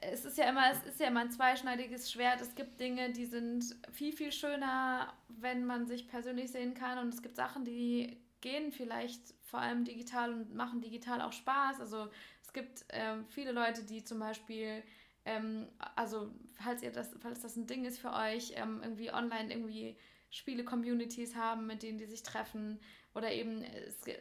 es 0.00 0.24
ist 0.24 0.38
ja 0.38 0.48
immer, 0.48 0.70
es 0.70 0.82
ist 0.84 1.00
ja 1.00 1.08
immer 1.08 1.20
ein 1.20 1.30
zweischneidiges 1.30 2.10
Schwert. 2.10 2.40
Es 2.40 2.54
gibt 2.54 2.80
Dinge, 2.80 3.12
die 3.12 3.26
sind 3.26 3.64
viel, 3.92 4.12
viel 4.12 4.32
schöner, 4.32 5.12
wenn 5.28 5.64
man 5.64 5.86
sich 5.86 6.08
persönlich 6.08 6.50
sehen 6.50 6.74
kann. 6.74 6.98
Und 6.98 7.12
es 7.12 7.22
gibt 7.22 7.36
Sachen, 7.36 7.64
die 7.64 8.16
gehen 8.40 8.72
vielleicht 8.72 9.20
vor 9.42 9.60
allem 9.60 9.84
digital 9.84 10.32
und 10.32 10.54
machen 10.54 10.80
digital 10.80 11.20
auch 11.22 11.32
Spaß. 11.32 11.80
Also 11.80 12.08
es 12.42 12.52
gibt 12.52 12.84
ähm, 12.90 13.24
viele 13.28 13.52
Leute, 13.52 13.82
die 13.84 14.04
zum 14.04 14.18
Beispiel, 14.18 14.82
ähm, 15.24 15.68
also 15.96 16.30
falls 16.52 16.82
ihr 16.82 16.92
das, 16.92 17.10
falls 17.20 17.40
das 17.40 17.56
ein 17.56 17.66
Ding 17.66 17.84
ist 17.84 17.98
für 17.98 18.12
euch, 18.12 18.52
ähm, 18.56 18.80
irgendwie 18.82 19.12
online 19.12 19.52
irgendwie 19.52 19.96
Spiele-Communities 20.30 21.36
haben, 21.36 21.66
mit 21.66 21.82
denen 21.82 21.98
die 21.98 22.06
sich 22.06 22.22
treffen. 22.22 22.80
Oder 23.14 23.32
eben 23.32 23.64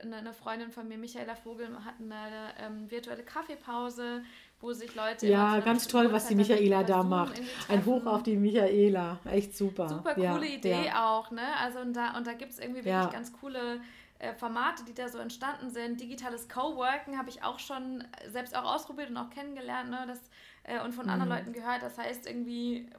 eine 0.03 0.33
Freundin 0.33 0.71
von 0.71 0.87
mir, 0.87 0.99
Michaela 0.99 1.35
Vogel, 1.35 1.83
hat 1.83 1.95
eine 1.99 2.53
ähm, 2.59 2.91
virtuelle 2.91 3.23
Kaffeepause, 3.23 4.23
wo 4.63 4.71
sich 4.71 4.95
Leute. 4.95 5.27
Ja, 5.27 5.59
ganz 5.59 5.87
toll, 5.87 6.11
was 6.11 6.27
die 6.27 6.35
Michaela 6.35 6.83
da 6.83 7.03
macht. 7.03 7.39
Ein 7.67 7.85
Hoch 7.85 8.05
auf 8.05 8.23
die 8.23 8.37
Michaela. 8.37 9.19
Echt 9.25 9.55
super. 9.55 9.89
Super 9.89 10.15
coole 10.15 10.47
ja, 10.47 10.55
Idee 10.55 10.85
ja. 10.85 11.09
auch, 11.09 11.29
ne? 11.31 11.55
Also 11.59 11.79
und 11.79 11.93
da, 11.93 12.15
und 12.17 12.25
da 12.25 12.33
gibt 12.33 12.53
es 12.53 12.59
irgendwie 12.59 12.79
wirklich 12.79 12.93
ja. 12.93 13.07
ganz 13.07 13.33
coole 13.33 13.81
äh, 14.19 14.33
Formate, 14.33 14.85
die 14.85 14.93
da 14.93 15.09
so 15.09 15.17
entstanden 15.17 15.69
sind. 15.69 15.99
Digitales 15.99 16.47
Coworken 16.47 17.17
habe 17.17 17.29
ich 17.29 17.43
auch 17.43 17.59
schon 17.59 18.05
selbst 18.31 18.55
auch 18.55 18.63
ausprobiert 18.63 19.09
und 19.09 19.17
auch 19.17 19.29
kennengelernt, 19.29 19.89
ne? 19.89 20.05
Das, 20.07 20.19
äh, 20.63 20.81
und 20.83 20.93
von 20.93 21.05
mhm. 21.05 21.11
anderen 21.11 21.29
Leuten 21.29 21.53
gehört. 21.53 21.83
Das 21.83 21.97
heißt 21.97 22.25
irgendwie, 22.25 22.89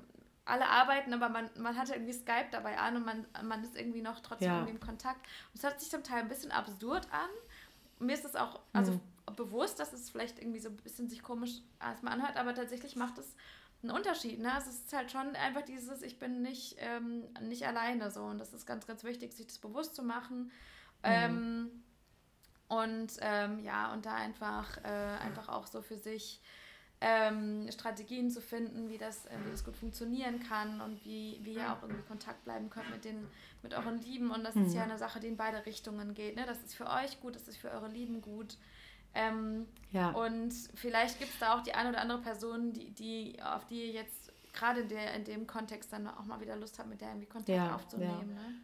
alle 0.45 0.69
arbeiten, 0.69 1.15
aber 1.15 1.31
man, 1.31 1.49
man 1.57 1.79
hat 1.79 1.89
irgendwie 1.89 2.13
Skype 2.13 2.49
dabei 2.51 2.79
an 2.79 2.97
und 2.97 3.07
man, 3.07 3.25
man 3.43 3.65
ist 3.65 3.75
irgendwie 3.75 4.03
noch 4.03 4.21
trotzdem 4.21 4.53
irgendwie 4.53 4.75
im 4.75 4.81
Kontakt. 4.81 5.27
Und 5.53 5.59
es 5.59 5.63
hört 5.63 5.81
sich 5.81 5.89
zum 5.89 6.03
Teil 6.03 6.21
ein 6.21 6.29
bisschen 6.29 6.53
absurd 6.53 7.09
an. 7.11 7.31
Mir 8.07 8.13
ist 8.13 8.27
es 8.27 8.37
auch, 8.37 8.61
also 8.75 8.93
mhm 8.93 9.01
bewusst, 9.37 9.81
dass 9.81 9.93
es 9.93 10.11
vielleicht 10.11 10.39
irgendwie 10.39 10.61
so 10.61 10.69
ein 10.69 10.77
bisschen 10.77 11.09
sich 11.09 11.23
komisch 11.23 11.61
erstmal 11.81 12.15
anhört, 12.15 12.37
aber 12.37 12.55
tatsächlich 12.55 12.97
macht 12.97 13.19
es 13.19 13.35
einen 13.83 13.93
Unterschied. 13.93 14.41
Ne? 14.41 14.53
Also 14.53 14.71
es 14.71 14.81
ist 14.81 14.93
halt 14.93 15.11
schon 15.11 15.37
einfach 15.37 15.63
dieses, 15.63 16.03
ich 16.03 16.19
bin 16.19 16.43
nicht, 16.43 16.77
ähm, 16.79 17.25
nicht 17.41 17.67
alleine 17.67 18.11
so. 18.11 18.23
Und 18.23 18.39
das 18.39 18.53
ist 18.53 18.67
ganz, 18.67 18.87
ganz 18.87 19.05
wichtig, 19.05 19.33
sich 19.33 19.47
das 19.47 19.59
bewusst 19.59 19.95
zu 19.95 20.03
machen. 20.03 20.45
Mhm. 20.45 20.51
Ähm, 21.03 21.71
und 22.69 23.13
ähm, 23.21 23.61
ja, 23.61 23.93
und 23.93 24.07
da 24.07 24.15
einfach, 24.15 24.79
äh, 24.79 25.19
einfach 25.23 25.49
auch 25.49 25.67
so 25.67 25.83
für 25.83 25.99
sich 25.99 26.41
ähm, 27.01 27.71
Strategien 27.71 28.31
zu 28.31 28.41
finden, 28.41 28.89
wie 28.89 28.97
das, 28.97 29.27
äh, 29.27 29.37
wie 29.45 29.51
das 29.51 29.65
gut 29.65 29.77
funktionieren 29.77 30.41
kann 30.41 30.81
und 30.81 31.05
wie, 31.05 31.39
wie 31.43 31.55
ihr 31.55 31.71
auch 31.71 31.83
irgendwie 31.83 32.03
Kontakt 32.03 32.45
bleiben 32.45 32.71
könnt 32.71 32.91
mit, 32.91 33.05
den, 33.05 33.27
mit 33.63 33.75
euren 33.75 34.01
Lieben. 34.01 34.31
Und 34.31 34.45
das 34.45 34.55
mhm. 34.55 34.65
ist 34.65 34.75
ja 34.75 34.85
eine 34.85 34.97
Sache, 34.97 35.21
die 35.21 35.29
in 35.29 35.37
beide 35.37 35.67
Richtungen 35.67 36.15
geht. 36.15 36.37
Ne? 36.37 36.47
Das 36.47 36.63
ist 36.63 36.75
für 36.75 36.89
euch 36.89 37.21
gut, 37.21 37.37
das 37.37 37.47
ist 37.47 37.59
für 37.59 37.71
eure 37.71 37.89
Lieben 37.89 38.23
gut. 38.23 38.57
Ähm, 39.15 39.67
ja. 39.93 40.11
Und 40.11 40.53
vielleicht 40.75 41.19
gibt 41.19 41.33
es 41.33 41.39
da 41.39 41.57
auch 41.57 41.63
die 41.63 41.75
eine 41.75 41.91
oder 41.91 42.01
andere 42.01 42.21
Person, 42.21 42.73
die, 42.73 42.91
die 42.91 43.41
auf 43.43 43.65
die 43.67 43.87
ihr 43.87 43.93
jetzt 43.93 44.33
gerade 44.53 44.81
in, 44.81 44.91
in 44.91 45.25
dem 45.25 45.47
Kontext 45.47 45.93
dann 45.93 46.07
auch 46.09 46.25
mal 46.25 46.41
wieder 46.41 46.57
Lust 46.57 46.79
habt, 46.79 46.89
mit 46.89 47.01
der 47.01 47.09
irgendwie 47.09 47.27
Kontakt 47.27 47.49
ja, 47.49 47.75
aufzunehmen. 47.75 48.31
Ja. 48.31 48.43
Ne? 48.43 48.55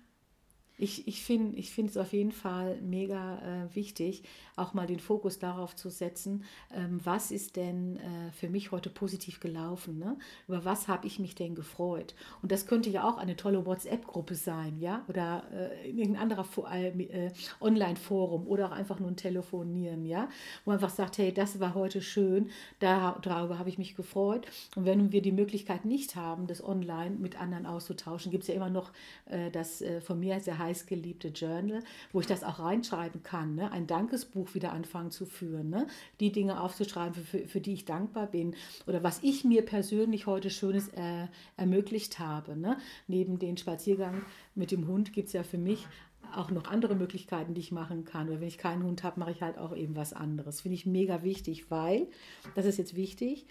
Ich, 0.81 1.07
ich 1.07 1.23
finde 1.23 1.59
ich 1.59 1.71
find 1.71 1.91
es 1.91 1.97
auf 1.97 2.13
jeden 2.13 2.33
Fall 2.33 2.81
mega 2.81 3.39
äh, 3.39 3.75
wichtig, 3.75 4.23
auch 4.57 4.73
mal 4.73 4.87
den 4.87 4.99
Fokus 4.99 5.39
darauf 5.39 5.77
zu 5.77 5.91
setzen, 5.91 6.45
ähm, 6.75 7.01
was 7.05 7.31
ist 7.31 7.57
denn 7.57 7.97
äh, 7.99 8.33
für 8.33 8.49
mich 8.49 8.73
heute 8.73 8.89
positiv 8.89 9.41
gelaufen, 9.41 9.99
ne? 9.99 10.17
über 10.49 10.65
was 10.65 10.89
habe 10.89 11.07
ich 11.07 11.19
mich 11.19 11.35
denn 11.35 11.55
gefreut. 11.55 12.15
Und 12.43 12.51
das 12.51 12.67
könnte 12.67 12.89
ja 12.89 13.09
auch 13.09 13.19
eine 13.19 13.37
tolle 13.37 13.67
WhatsApp-Gruppe 13.67 14.35
sein, 14.35 14.79
ja, 14.79 15.05
oder 15.09 15.45
äh, 15.53 15.91
irgendein 15.91 16.23
anderer 16.23 16.47
äh, 16.73 16.89
äh, 16.89 17.33
Online-Forum 17.61 18.47
oder 18.47 18.67
auch 18.69 18.73
einfach 18.73 19.01
nur 19.01 19.11
ein 19.11 19.17
Telefonieren, 19.17 20.07
ja, 20.07 20.29
wo 20.65 20.71
man 20.71 20.79
einfach 20.79 20.95
sagt, 20.95 21.19
hey, 21.19 21.33
das 21.33 21.61
war 21.61 21.75
heute 21.75 22.01
schön, 22.01 22.51
da, 22.79 23.19
darüber 23.21 23.59
habe 23.59 23.69
ich 23.69 23.77
mich 23.77 23.97
gefreut. 23.97 24.47
Und 24.77 24.87
wenn 24.87 25.13
wir 25.13 25.21
die 25.21 25.33
Möglichkeit 25.33 25.85
nicht 25.85 26.17
haben, 26.17 26.47
das 26.47 26.65
online 26.65 27.17
mit 27.17 27.39
anderen 27.39 27.67
auszutauschen, 27.67 28.31
gibt 28.31 28.45
es 28.45 28.49
ja 28.49 28.55
immer 28.55 28.71
noch 28.71 28.93
äh, 29.27 29.51
das 29.51 29.85
von 30.03 30.19
mir 30.19 30.41
sehr 30.41 30.59
heiß 30.59 30.70
heißgeliebte 30.71 31.29
Journal, 31.29 31.83
wo 32.13 32.21
ich 32.21 32.27
das 32.27 32.45
auch 32.45 32.61
reinschreiben 32.61 33.23
kann, 33.23 33.55
ne? 33.57 33.71
ein 33.73 33.87
Dankesbuch 33.87 34.55
wieder 34.55 34.73
anfangen 34.73 35.11
zu 35.11 35.27
führen, 35.27 35.71
ne? 35.71 35.87
die 36.21 36.33
Dinge 36.33 36.61
aufzuschreiben, 36.61 37.23
für, 37.23 37.47
für 37.47 37.61
die 37.61 37.75
ich 37.75 37.85
dankbar 37.85 38.27
bin 38.27 38.55
oder 38.87 39.03
was 39.03 39.23
ich 39.23 39.45
mir 39.45 39.63
persönlich 39.63 40.27
heute 40.27 40.51
Schönes 40.51 40.89
äh, 40.89 41.27
ermöglicht 41.57 42.19
habe. 42.19 42.57
Ne? 42.57 42.79
Neben 43.09 43.39
dem 43.39 43.57
Spaziergang 43.57 44.23
mit 44.55 44.71
dem 44.71 44.87
Hund 44.87 45.13
gibt 45.13 45.29
es 45.29 45.33
ja 45.33 45.43
für 45.43 45.59
mich 45.59 45.87
auch 46.35 46.51
noch 46.53 46.67
andere 46.67 46.95
Möglichkeiten, 46.95 47.55
die 47.55 47.61
ich 47.61 47.73
machen 47.73 48.05
kann. 48.05 48.29
Oder 48.29 48.41
wenn 48.41 48.47
ich 48.47 48.59
keinen 48.59 48.85
Hund 48.85 49.03
habe, 49.03 49.19
mache 49.19 49.33
ich 49.33 49.43
halt 49.43 49.59
auch 49.59 49.75
eben 49.75 49.97
was 49.97 50.13
anderes. 50.13 50.61
Finde 50.61 50.77
ich 50.77 50.87
mega 50.87 51.25
wichtig, 51.25 51.71
weil, 51.71 52.07
das 52.55 52.67
ist 52.67 52.79
jetzt 52.79 52.95
wichtig, 52.95 53.47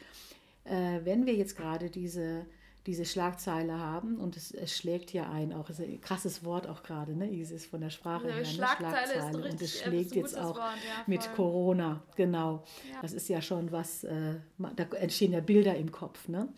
äh, 0.64 1.02
wenn 1.04 1.26
wir 1.26 1.36
jetzt 1.36 1.58
gerade 1.58 1.90
diese 1.90 2.46
diese 2.90 3.06
Schlagzeile 3.06 3.78
haben 3.78 4.18
und 4.18 4.36
es, 4.36 4.50
es 4.50 4.76
schlägt 4.76 5.14
ja 5.14 5.30
ein, 5.30 5.54
auch 5.54 5.70
ist 5.70 5.80
ein 5.80 6.02
krasses 6.02 6.44
Wort 6.44 6.66
auch 6.66 6.82
gerade, 6.82 7.16
ne, 7.16 7.30
Isis, 7.32 7.68
von 7.68 7.82
der 7.82 7.92
Sprache 7.92 8.26
her, 8.26 8.38
ne? 8.38 8.46
Schlagzeile, 8.46 9.14
Schlagzeile. 9.14 9.52
und 9.52 9.62
es 9.62 9.80
schlägt 9.80 10.16
jetzt 10.16 10.36
auch 10.36 10.58
Wort, 10.58 10.74
ja, 10.88 11.04
mit 11.06 11.32
Corona, 11.36 12.02
genau. 12.16 12.64
Ja. 12.92 13.00
Das 13.04 13.14
ist 13.14 13.30
ja 13.30 13.44
schon 13.44 13.72
was, 13.72 14.06
äh, 14.06 14.38
da 14.76 14.86
entstehen 14.98 15.34
ja 15.34 15.40
Bilder 15.40 15.76
im 15.76 15.92
Kopf. 15.92 16.28
Ne? 16.28 16.50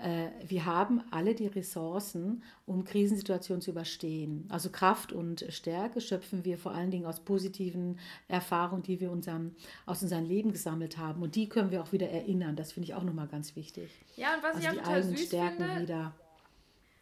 Äh, 0.00 0.28
wir 0.46 0.66
haben 0.66 1.02
alle 1.10 1.34
die 1.34 1.48
Ressourcen, 1.48 2.44
um 2.72 2.84
Krisensituationen 2.84 3.60
zu 3.60 3.70
überstehen. 3.70 4.46
Also 4.48 4.70
Kraft 4.70 5.12
und 5.12 5.44
Stärke 5.48 6.00
schöpfen 6.00 6.44
wir 6.44 6.58
vor 6.58 6.72
allen 6.72 6.90
Dingen 6.90 7.06
aus 7.06 7.20
positiven 7.20 7.98
Erfahrungen, 8.28 8.82
die 8.82 9.00
wir 9.00 9.10
unserem, 9.10 9.54
aus 9.86 10.02
unserem 10.02 10.24
Leben 10.24 10.52
gesammelt 10.52 10.98
haben. 10.98 11.22
Und 11.22 11.34
die 11.34 11.48
können 11.48 11.70
wir 11.70 11.82
auch 11.82 11.92
wieder 11.92 12.08
erinnern. 12.08 12.56
Das 12.56 12.72
finde 12.72 12.88
ich 12.88 12.94
auch 12.94 13.02
nochmal 13.02 13.28
ganz 13.28 13.56
wichtig. 13.56 13.90
Ja, 14.16 14.34
und 14.34 14.42
was 14.42 14.56
also 14.56 14.60
ich 14.60 14.68
auch 14.68 14.82
total 14.82 15.02
süß 15.02 15.26
Stärken 15.26 15.64
finde, 15.64 15.82
wieder. 15.82 16.12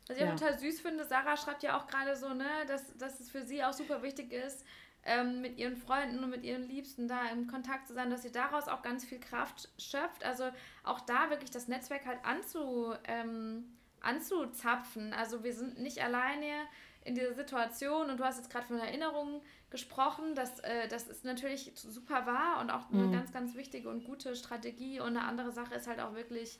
Was 0.06 0.16
ich 0.16 0.22
auch 0.22 0.28
ja. 0.28 0.34
total 0.36 0.58
süß 0.58 0.80
finde, 0.80 1.04
Sarah 1.04 1.36
schreibt 1.36 1.62
ja 1.62 1.78
auch 1.78 1.86
gerade 1.86 2.16
so, 2.16 2.34
ne, 2.34 2.48
dass, 2.66 2.96
dass 2.98 3.20
es 3.20 3.30
für 3.30 3.42
sie 3.42 3.62
auch 3.62 3.72
super 3.72 4.02
wichtig 4.02 4.32
ist, 4.32 4.64
ähm, 5.04 5.40
mit 5.40 5.58
ihren 5.58 5.76
Freunden 5.76 6.22
und 6.22 6.30
mit 6.30 6.44
ihren 6.44 6.68
Liebsten 6.68 7.08
da 7.08 7.30
im 7.30 7.46
Kontakt 7.46 7.88
zu 7.88 7.94
sein, 7.94 8.10
dass 8.10 8.22
sie 8.22 8.32
daraus 8.32 8.68
auch 8.68 8.82
ganz 8.82 9.04
viel 9.04 9.20
Kraft 9.20 9.68
schöpft. 9.78 10.24
Also 10.24 10.44
auch 10.84 11.00
da 11.00 11.30
wirklich 11.30 11.50
das 11.50 11.68
Netzwerk 11.68 12.06
halt 12.06 12.18
anzu, 12.24 12.92
ähm, 13.04 13.64
anzuzapfen. 14.00 15.12
Also 15.12 15.44
wir 15.44 15.54
sind 15.54 15.78
nicht 15.78 16.02
alleine 16.02 16.66
in 17.04 17.14
dieser 17.14 17.34
Situation 17.34 18.10
und 18.10 18.18
du 18.18 18.24
hast 18.24 18.38
jetzt 18.38 18.50
gerade 18.50 18.66
von 18.66 18.78
Erinnerungen 18.78 19.40
gesprochen. 19.70 20.34
Das, 20.34 20.60
äh, 20.60 20.88
das 20.88 21.06
ist 21.08 21.24
natürlich 21.24 21.72
super 21.74 22.26
wahr 22.26 22.60
und 22.60 22.70
auch 22.70 22.90
eine 22.90 23.04
mhm. 23.04 23.12
ganz, 23.12 23.32
ganz 23.32 23.54
wichtige 23.54 23.88
und 23.88 24.04
gute 24.04 24.36
Strategie. 24.36 25.00
Und 25.00 25.16
eine 25.16 25.22
andere 25.22 25.52
Sache 25.52 25.74
ist 25.74 25.86
halt 25.86 26.00
auch 26.00 26.14
wirklich 26.14 26.58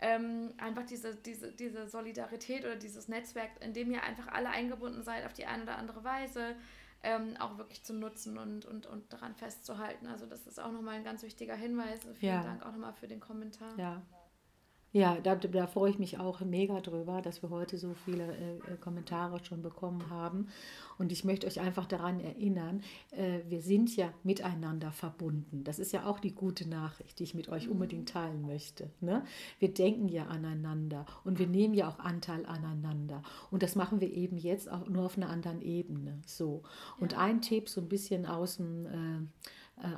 ähm, 0.00 0.54
einfach 0.58 0.84
diese, 0.84 1.14
diese, 1.14 1.52
diese 1.52 1.88
Solidarität 1.88 2.64
oder 2.64 2.76
dieses 2.76 3.08
Netzwerk, 3.08 3.50
in 3.60 3.74
dem 3.74 3.92
ihr 3.92 4.02
einfach 4.02 4.28
alle 4.28 4.48
eingebunden 4.48 5.02
seid 5.02 5.26
auf 5.26 5.32
die 5.32 5.46
eine 5.46 5.64
oder 5.64 5.76
andere 5.76 6.04
Weise. 6.04 6.56
ähm, 7.02 7.36
auch 7.38 7.58
wirklich 7.58 7.82
zu 7.82 7.94
nutzen 7.94 8.38
und, 8.38 8.64
und, 8.64 8.86
und 8.86 9.12
daran 9.12 9.34
festzuhalten. 9.34 10.06
Also 10.06 10.26
das 10.26 10.46
ist 10.46 10.60
auch 10.60 10.70
nochmal 10.70 10.94
ein 10.94 11.04
ganz 11.04 11.22
wichtiger 11.22 11.56
Hinweis. 11.56 12.00
Vielen 12.14 12.34
ja. 12.34 12.42
Dank 12.42 12.62
auch 12.64 12.72
nochmal 12.72 12.92
für 12.92 13.08
den 13.08 13.20
Kommentar. 13.20 13.76
Ja. 13.76 14.02
Ja, 14.94 15.16
da, 15.22 15.36
da, 15.36 15.66
freue 15.66 15.90
ich 15.90 15.98
mich 15.98 16.18
auch 16.18 16.40
mega 16.40 16.80
drüber, 16.80 17.22
dass 17.22 17.42
wir 17.42 17.48
heute 17.48 17.78
so 17.78 17.94
viele 18.04 18.24
äh, 18.24 18.56
äh, 18.56 18.76
Kommentare 18.78 19.42
schon 19.42 19.62
bekommen 19.62 20.10
haben. 20.10 20.48
Und 20.98 21.12
ich 21.12 21.24
möchte 21.24 21.46
euch 21.46 21.60
einfach 21.60 21.86
daran 21.86 22.20
erinnern, 22.20 22.82
äh, 23.10 23.40
wir 23.48 23.62
sind 23.62 23.96
ja 23.96 24.12
miteinander 24.22 24.92
verbunden. 24.92 25.64
Das 25.64 25.78
ist 25.78 25.92
ja 25.92 26.04
auch 26.04 26.20
die 26.20 26.34
gute 26.34 26.68
Nachricht, 26.68 27.18
die 27.18 27.22
ich 27.22 27.34
mit 27.34 27.48
euch 27.48 27.70
unbedingt 27.70 28.10
mhm. 28.10 28.12
teilen 28.12 28.46
möchte. 28.46 28.90
Ne? 29.00 29.24
Wir 29.58 29.72
denken 29.72 30.10
ja 30.10 30.26
aneinander 30.26 31.06
und 31.24 31.38
wir 31.38 31.46
nehmen 31.46 31.72
ja 31.72 31.88
auch 31.88 31.98
Anteil 31.98 32.44
aneinander. 32.44 33.22
Und 33.50 33.62
das 33.62 33.76
machen 33.76 34.02
wir 34.02 34.12
eben 34.12 34.36
jetzt 34.36 34.70
auch 34.70 34.86
nur 34.88 35.06
auf 35.06 35.16
einer 35.16 35.30
anderen 35.30 35.62
Ebene. 35.62 36.20
So. 36.26 36.64
Und 37.00 37.12
ja. 37.12 37.18
ein 37.18 37.40
Tipp, 37.40 37.70
so 37.70 37.80
ein 37.80 37.88
bisschen 37.88 38.26
aus 38.26 38.58
dem 38.58 38.84
äh, 38.84 39.48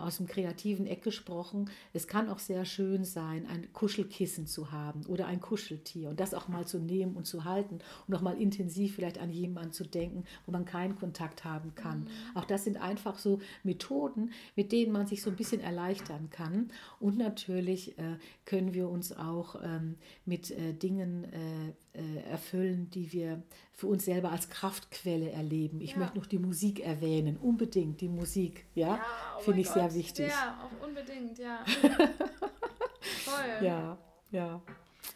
aus 0.01 0.17
dem 0.17 0.27
kreativen 0.27 0.87
Eck 0.87 1.03
gesprochen, 1.03 1.71
es 1.93 2.07
kann 2.07 2.29
auch 2.31 2.39
sehr 2.39 2.65
schön 2.65 3.05
sein, 3.05 3.47
ein 3.47 3.73
Kuschelkissen 3.73 4.47
zu 4.47 4.73
haben 4.73 5.05
oder 5.07 5.27
ein 5.27 5.41
Kuscheltier 5.41 6.11
und 6.11 6.21
das 6.21 6.33
auch 6.33 6.49
mal 6.49 6.67
zu 6.67 6.79
nehmen 6.79 7.17
und 7.17 7.27
zu 7.27 7.45
halten 7.45 7.81
und 8.07 8.15
auch 8.15 8.23
mal 8.23 8.41
intensiv 8.41 8.95
vielleicht 8.95 9.19
an 9.19 9.31
jemanden 9.31 9.73
zu 9.73 9.85
denken, 9.85 10.25
wo 10.47 10.53
man 10.53 10.65
keinen 10.65 10.97
Kontakt 10.97 11.45
haben 11.45 11.75
kann. 11.75 12.01
Mhm. 12.01 12.09
Auch 12.35 12.45
das 12.45 12.65
sind 12.65 12.77
einfach 12.77 13.19
so 13.19 13.41
Methoden, 13.63 14.33
mit 14.57 14.73
denen 14.73 14.93
man 14.93 15.07
sich 15.07 15.23
so 15.23 15.31
ein 15.31 15.37
bisschen 15.37 15.61
erleichtern 15.61 16.31
kann. 16.31 16.71
Und 17.01 17.19
natürlich 17.19 17.99
äh, 17.99 18.17
können 18.45 18.75
wir 18.75 18.89
uns 18.89 19.17
auch 19.17 19.57
ähm, 19.63 19.97
mit 20.25 20.51
äh, 20.51 20.73
Dingen 20.73 21.25
äh, 21.25 21.99
äh, 21.99 22.29
erfüllen, 22.31 22.91
die 22.91 23.13
wir 23.13 23.43
für 23.73 23.89
uns 23.89 24.05
selber 24.05 24.31
als 24.31 24.51
Kraftquelle 24.51 25.31
erleben. 25.31 25.81
Ich 25.81 25.93
ja. 25.93 25.99
möchte 25.99 26.19
noch 26.19 26.27
die 26.27 26.39
Musik 26.39 26.81
erwähnen, 26.81 27.37
unbedingt 27.37 28.01
die 28.01 28.09
Musik, 28.09 28.65
ja, 28.75 28.97
ja 28.97 29.05
finde 29.41 29.61
ich 29.61 29.63
Gott. 29.64 29.74
sehr 29.74 29.94
wichtig. 29.94 30.29
Ja, 30.29 30.59
auch 30.62 30.87
unbedingt, 30.87 31.38
ja. 31.38 31.64
Voll. 33.24 33.44
Ja, 33.61 33.98
ja. 34.31 34.61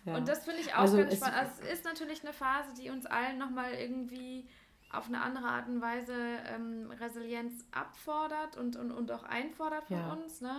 ja. 0.05 0.17
Und 0.17 0.29
das 0.29 0.45
finde 0.45 0.61
ich 0.61 0.73
auch 0.75 0.79
also 0.79 0.99
ganz 0.99 1.17
spannend. 1.17 1.37
Also 1.37 1.63
es 1.63 1.79
ist 1.79 1.85
natürlich 1.85 2.23
eine 2.23 2.33
Phase, 2.33 2.75
die 2.81 2.91
uns 2.91 3.07
allen 3.07 3.39
nochmal 3.39 3.73
irgendwie 3.75 4.49
auf 4.91 5.07
eine 5.07 5.21
andere 5.21 5.47
Art 5.47 5.69
und 5.69 5.81
Weise 5.81 6.15
ähm, 6.47 6.91
Resilienz 6.99 7.65
abfordert 7.73 8.57
und, 8.57 8.77
und, 8.77 8.91
und 8.91 9.13
auch 9.13 9.25
einfordert 9.25 9.87
von 9.87 9.99
ja. 9.99 10.13
uns. 10.13 10.41
Ne? 10.41 10.57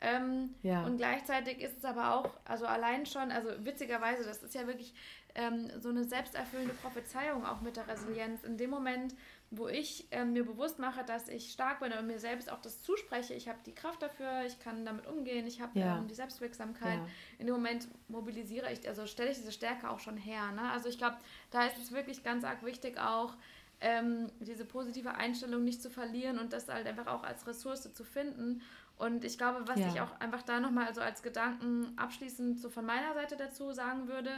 Ähm, 0.00 0.54
ja. 0.62 0.84
Und 0.84 0.98
gleichzeitig 0.98 1.60
ist 1.60 1.78
es 1.78 1.84
aber 1.84 2.14
auch, 2.14 2.30
also 2.44 2.66
allein 2.66 3.06
schon, 3.06 3.30
also 3.32 3.48
witzigerweise, 3.64 4.24
das 4.24 4.42
ist 4.42 4.54
ja 4.54 4.66
wirklich 4.66 4.94
ähm, 5.34 5.70
so 5.80 5.88
eine 5.88 6.04
selbsterfüllende 6.04 6.74
Prophezeiung 6.74 7.44
auch 7.44 7.60
mit 7.60 7.76
der 7.76 7.88
Resilienz. 7.88 8.44
In 8.44 8.56
dem 8.56 8.70
Moment, 8.70 9.14
wo 9.50 9.68
ich 9.68 10.08
ähm, 10.10 10.32
mir 10.32 10.44
bewusst 10.44 10.78
mache, 10.78 11.04
dass 11.04 11.28
ich 11.28 11.52
stark 11.52 11.80
bin 11.80 11.92
und 11.92 12.06
mir 12.06 12.18
selbst 12.18 12.50
auch 12.50 12.60
das 12.60 12.82
zuspreche, 12.82 13.34
ich 13.34 13.48
habe 13.48 13.58
die 13.64 13.74
Kraft 13.74 14.02
dafür, 14.02 14.44
ich 14.44 14.58
kann 14.58 14.84
damit 14.84 15.06
umgehen, 15.06 15.46
ich 15.46 15.60
habe 15.60 15.78
ja. 15.78 15.98
ähm, 15.98 16.08
die 16.08 16.14
Selbstwirksamkeit. 16.14 16.98
Ja. 16.98 17.06
In 17.38 17.46
dem 17.46 17.54
Moment 17.54 17.88
mobilisiere 18.08 18.72
ich, 18.72 18.86
also 18.88 19.06
stelle 19.06 19.30
ich 19.30 19.36
diese 19.36 19.52
Stärke 19.52 19.88
auch 19.88 20.00
schon 20.00 20.16
her. 20.16 20.50
Ne? 20.52 20.70
Also 20.72 20.88
ich 20.88 20.98
glaube, 20.98 21.16
da 21.50 21.64
ist 21.64 21.78
es 21.78 21.92
wirklich 21.92 22.24
ganz 22.24 22.44
arg 22.44 22.64
wichtig 22.64 22.98
auch, 22.98 23.34
ähm, 23.80 24.32
diese 24.40 24.64
positive 24.64 25.14
Einstellung 25.14 25.64
nicht 25.64 25.82
zu 25.82 25.90
verlieren 25.90 26.38
und 26.38 26.52
das 26.52 26.68
halt 26.68 26.86
einfach 26.86 27.06
auch 27.06 27.22
als 27.22 27.46
Ressource 27.46 27.92
zu 27.92 28.04
finden. 28.04 28.62
Und 28.98 29.24
ich 29.24 29.36
glaube, 29.36 29.68
was 29.68 29.78
ja. 29.78 29.88
ich 29.88 30.00
auch 30.00 30.18
einfach 30.20 30.42
da 30.42 30.58
nochmal 30.58 30.94
so 30.94 31.02
als 31.02 31.22
Gedanken 31.22 31.92
abschließend 31.96 32.58
so 32.58 32.70
von 32.70 32.86
meiner 32.86 33.12
Seite 33.12 33.36
dazu 33.36 33.72
sagen 33.72 34.08
würde, 34.08 34.30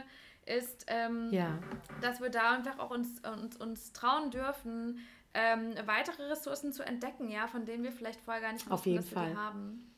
ist, 0.49 0.85
ähm, 0.87 1.29
ja. 1.31 1.59
dass 2.01 2.21
wir 2.21 2.29
da 2.29 2.55
einfach 2.55 2.79
auch 2.79 2.91
uns, 2.91 3.21
uns, 3.21 3.55
uns 3.57 3.93
trauen 3.93 4.31
dürfen, 4.31 4.99
ähm, 5.33 5.75
weitere 5.85 6.23
Ressourcen 6.23 6.73
zu 6.73 6.83
entdecken, 6.83 7.29
ja, 7.29 7.47
von 7.47 7.65
denen 7.65 7.83
wir 7.83 7.91
vielleicht 7.91 8.19
vorher 8.21 8.41
gar 8.41 8.53
nicht 8.53 8.65
wussten, 8.65 8.73
Auf 8.73 8.85
jeden 8.85 8.97
dass 8.97 9.09
Fall. 9.09 9.27
wir 9.27 9.31
die 9.31 9.37
haben. 9.37 9.91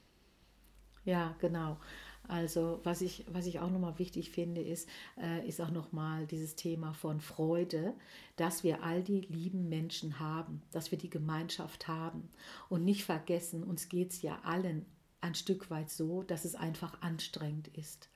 Ja, 1.05 1.35
genau. 1.39 1.77
Also 2.27 2.79
was 2.83 3.01
ich, 3.01 3.25
was 3.31 3.45
ich 3.45 3.59
auch 3.59 3.69
nochmal 3.69 3.97
wichtig 3.97 4.29
finde, 4.29 4.61
ist, 4.61 4.87
äh, 5.19 5.45
ist 5.47 5.59
auch 5.59 5.71
nochmal 5.71 6.27
dieses 6.27 6.55
Thema 6.55 6.93
von 6.93 7.19
Freude, 7.19 7.93
dass 8.35 8.63
wir 8.63 8.83
all 8.83 9.01
die 9.03 9.21
lieben 9.21 9.69
Menschen 9.69 10.19
haben, 10.19 10.61
dass 10.71 10.91
wir 10.91 10.97
die 10.97 11.09
Gemeinschaft 11.09 11.87
haben 11.87 12.29
und 12.69 12.85
nicht 12.85 13.05
vergessen, 13.05 13.63
uns 13.63 13.89
geht 13.89 14.11
es 14.11 14.21
ja 14.21 14.39
allen 14.43 14.85
ein 15.19 15.35
Stück 15.35 15.69
weit 15.69 15.89
so, 15.89 16.23
dass 16.23 16.45
es 16.45 16.55
einfach 16.55 17.01
anstrengend 17.01 17.67
ist 17.69 18.09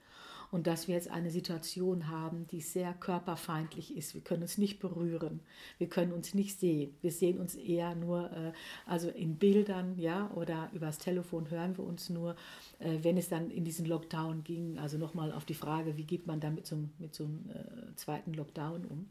und 0.51 0.67
dass 0.67 0.87
wir 0.87 0.95
jetzt 0.95 1.09
eine 1.09 1.31
Situation 1.31 2.09
haben, 2.09 2.47
die 2.47 2.61
sehr 2.61 2.93
körperfeindlich 2.93 3.95
ist. 3.95 4.13
Wir 4.13 4.21
können 4.21 4.43
uns 4.43 4.57
nicht 4.57 4.79
berühren, 4.79 5.41
wir 5.77 5.87
können 5.87 6.13
uns 6.13 6.33
nicht 6.33 6.59
sehen. 6.59 6.95
Wir 7.01 7.11
sehen 7.11 7.39
uns 7.39 7.55
eher 7.55 7.95
nur, 7.95 8.31
äh, 8.31 8.51
also 8.85 9.09
in 9.09 9.37
Bildern, 9.37 9.97
ja, 9.97 10.31
oder 10.35 10.69
übers 10.73 10.97
Telefon 10.97 11.49
hören 11.49 11.77
wir 11.77 11.83
uns 11.83 12.09
nur, 12.09 12.35
äh, 12.79 12.99
wenn 13.01 13.17
es 13.17 13.29
dann 13.29 13.49
in 13.49 13.65
diesen 13.65 13.85
Lockdown 13.85 14.43
ging. 14.43 14.77
Also 14.77 14.97
nochmal 14.97 15.31
auf 15.31 15.45
die 15.45 15.53
Frage, 15.53 15.97
wie 15.97 16.05
geht 16.05 16.27
man 16.27 16.39
da 16.39 16.49
mit 16.49 16.65
so, 16.65 16.77
mit 16.99 17.19
einem 17.19 17.49
äh, 17.49 17.95
zweiten 17.95 18.33
Lockdown 18.33 18.85
um? 18.85 19.07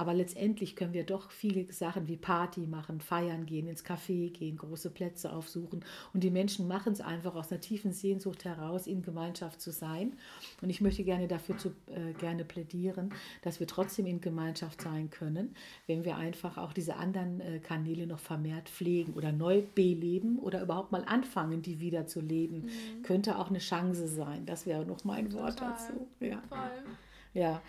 Aber 0.00 0.14
letztendlich 0.14 0.76
können 0.76 0.94
wir 0.94 1.04
doch 1.04 1.30
viele 1.30 1.70
Sachen 1.70 2.08
wie 2.08 2.16
Party 2.16 2.60
machen, 2.60 3.02
feiern 3.02 3.44
gehen, 3.44 3.66
ins 3.66 3.84
Café 3.84 4.32
gehen, 4.32 4.56
große 4.56 4.88
Plätze 4.88 5.30
aufsuchen. 5.30 5.84
Und 6.14 6.24
die 6.24 6.30
Menschen 6.30 6.66
machen 6.66 6.94
es 6.94 7.02
einfach 7.02 7.34
aus 7.34 7.52
einer 7.52 7.60
tiefen 7.60 7.92
Sehnsucht 7.92 8.46
heraus, 8.46 8.86
in 8.86 9.02
Gemeinschaft 9.02 9.60
zu 9.60 9.70
sein. 9.72 10.14
Und 10.62 10.70
ich 10.70 10.80
möchte 10.80 11.04
gerne 11.04 11.28
dafür 11.28 11.58
zu, 11.58 11.68
äh, 11.88 12.14
gerne 12.18 12.46
plädieren, 12.46 13.12
dass 13.42 13.60
wir 13.60 13.66
trotzdem 13.66 14.06
in 14.06 14.22
Gemeinschaft 14.22 14.80
sein 14.80 15.10
können, 15.10 15.54
wenn 15.86 16.02
wir 16.06 16.16
einfach 16.16 16.56
auch 16.56 16.72
diese 16.72 16.96
anderen 16.96 17.40
äh, 17.42 17.58
Kanäle 17.58 18.06
noch 18.06 18.20
vermehrt 18.20 18.70
pflegen 18.70 19.12
oder 19.12 19.32
neu 19.32 19.64
beleben 19.74 20.38
oder 20.38 20.62
überhaupt 20.62 20.92
mal 20.92 21.04
anfangen, 21.04 21.60
die 21.60 21.78
wieder 21.78 22.06
zu 22.06 22.22
leben. 22.22 22.62
Mhm. 22.62 23.02
Könnte 23.02 23.38
auch 23.38 23.50
eine 23.50 23.58
Chance 23.58 24.08
sein. 24.08 24.46
Das 24.46 24.64
wäre 24.64 24.86
noch 24.86 25.04
mein 25.04 25.28
Total. 25.28 25.44
Wort 25.44 25.60
dazu. 25.60 26.08
Ja. 26.20 26.40
Voll. 26.48 26.96
Ja, 27.32 27.62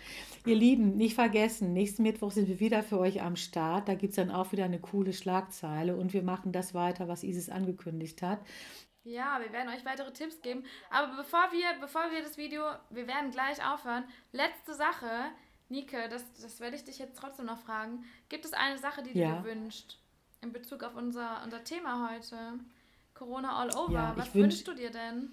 ihr 0.44 0.56
Lieben, 0.56 0.96
nicht 0.96 1.14
vergessen, 1.14 1.72
nächsten 1.72 2.02
Mittwoch 2.02 2.32
sind 2.32 2.48
wir 2.48 2.58
wieder 2.58 2.82
für 2.82 2.98
euch 2.98 3.22
am 3.22 3.36
Start. 3.36 3.88
Da 3.88 3.94
gibt 3.94 4.10
es 4.10 4.16
dann 4.16 4.30
auch 4.30 4.52
wieder 4.52 4.64
eine 4.64 4.80
coole 4.80 5.12
Schlagzeile 5.12 5.96
und 5.96 6.12
wir 6.12 6.22
machen 6.22 6.52
das 6.52 6.74
weiter, 6.74 7.06
was 7.08 7.22
Isis 7.22 7.48
angekündigt 7.48 8.22
hat. 8.22 8.40
Ja, 9.04 9.40
wir 9.40 9.52
werden 9.52 9.68
euch 9.68 9.84
weitere 9.84 10.12
Tipps 10.12 10.40
geben. 10.42 10.64
Aber 10.90 11.16
bevor 11.16 11.50
wir, 11.52 11.80
bevor 11.80 12.10
wir 12.12 12.22
das 12.22 12.36
Video, 12.36 12.62
wir 12.90 13.06
werden 13.06 13.30
gleich 13.30 13.64
aufhören. 13.64 14.04
Letzte 14.32 14.74
Sache, 14.74 15.30
Nike, 15.68 16.08
das, 16.08 16.24
das 16.40 16.60
werde 16.60 16.76
ich 16.76 16.84
dich 16.84 16.98
jetzt 16.98 17.18
trotzdem 17.18 17.46
noch 17.46 17.58
fragen. 17.58 18.04
Gibt 18.28 18.44
es 18.44 18.52
eine 18.52 18.78
Sache, 18.78 19.02
die 19.02 19.12
du 19.12 19.18
ja. 19.18 19.40
dir 19.40 19.44
wünschst 19.44 19.98
in 20.40 20.52
Bezug 20.52 20.82
auf 20.82 20.94
unser, 20.94 21.42
unser 21.44 21.64
Thema 21.64 22.10
heute? 22.12 22.36
Corona 23.14 23.56
all 23.56 23.70
over. 23.76 23.92
Ja, 23.92 24.12
was 24.16 24.34
wünschst 24.34 24.66
du 24.66 24.74
dir 24.74 24.90
denn? 24.90 25.30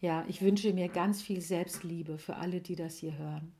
Ja, 0.00 0.24
ich 0.28 0.42
wünsche 0.42 0.72
mir 0.72 0.88
ganz 0.88 1.22
viel 1.22 1.40
Selbstliebe 1.40 2.18
für 2.18 2.36
alle, 2.36 2.60
die 2.60 2.76
das 2.76 2.98
hier 2.98 3.16
hören. 3.16 3.52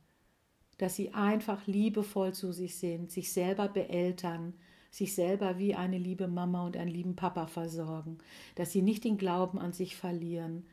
Dass 0.78 0.96
sie 0.96 1.14
einfach 1.14 1.66
liebevoll 1.66 2.34
zu 2.34 2.52
sich 2.52 2.76
sind, 2.76 3.10
sich 3.10 3.32
selber 3.32 3.68
beeltern, 3.68 4.54
sich 4.90 5.14
selber 5.14 5.58
wie 5.58 5.74
eine 5.74 5.98
liebe 5.98 6.28
Mama 6.28 6.64
und 6.64 6.76
einen 6.76 6.90
lieben 6.90 7.16
Papa 7.16 7.46
versorgen, 7.46 8.18
dass 8.54 8.72
sie 8.72 8.82
nicht 8.82 9.04
den 9.04 9.16
Glauben 9.18 9.58
an 9.58 9.72
sich 9.72 9.96
verlieren, 9.96 10.66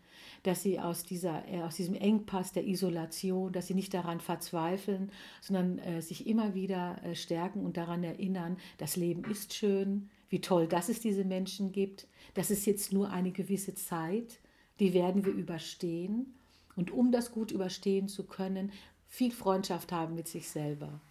dass 0.43 0.61
sie 0.61 0.79
aus, 0.79 1.03
dieser, 1.03 1.47
äh, 1.47 1.61
aus 1.61 1.75
diesem 1.75 1.95
Engpass 1.95 2.51
der 2.51 2.65
Isolation, 2.65 3.51
dass 3.51 3.67
sie 3.67 3.73
nicht 3.73 3.93
daran 3.93 4.19
verzweifeln, 4.19 5.11
sondern 5.41 5.79
äh, 5.79 6.01
sich 6.01 6.27
immer 6.27 6.53
wieder 6.53 7.01
äh, 7.03 7.15
stärken 7.15 7.65
und 7.65 7.77
daran 7.77 8.03
erinnern, 8.03 8.57
das 8.77 8.95
Leben 8.95 9.23
ist 9.29 9.53
schön, 9.53 10.09
wie 10.29 10.41
toll, 10.41 10.67
dass 10.67 10.89
es 10.89 10.99
diese 10.99 11.23
Menschen 11.23 11.71
gibt, 11.71 12.07
das 12.33 12.51
ist 12.51 12.65
jetzt 12.65 12.91
nur 12.91 13.09
eine 13.09 13.31
gewisse 13.31 13.75
Zeit 13.75 14.39
die 14.79 14.93
werden 14.93 15.25
wir 15.25 15.33
überstehen. 15.33 16.33
Und 16.75 16.91
um 16.91 17.11
das 17.11 17.31
gut 17.31 17.51
überstehen 17.51 18.07
zu 18.07 18.23
können, 18.25 18.71
viel 19.07 19.31
Freundschaft 19.31 19.91
haben 19.91 20.15
mit 20.15 20.27
sich 20.27 20.49
selber. 20.49 21.01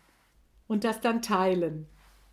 Und 0.66 0.84
das 0.84 1.00
dann 1.00 1.22
teilen, 1.22 1.86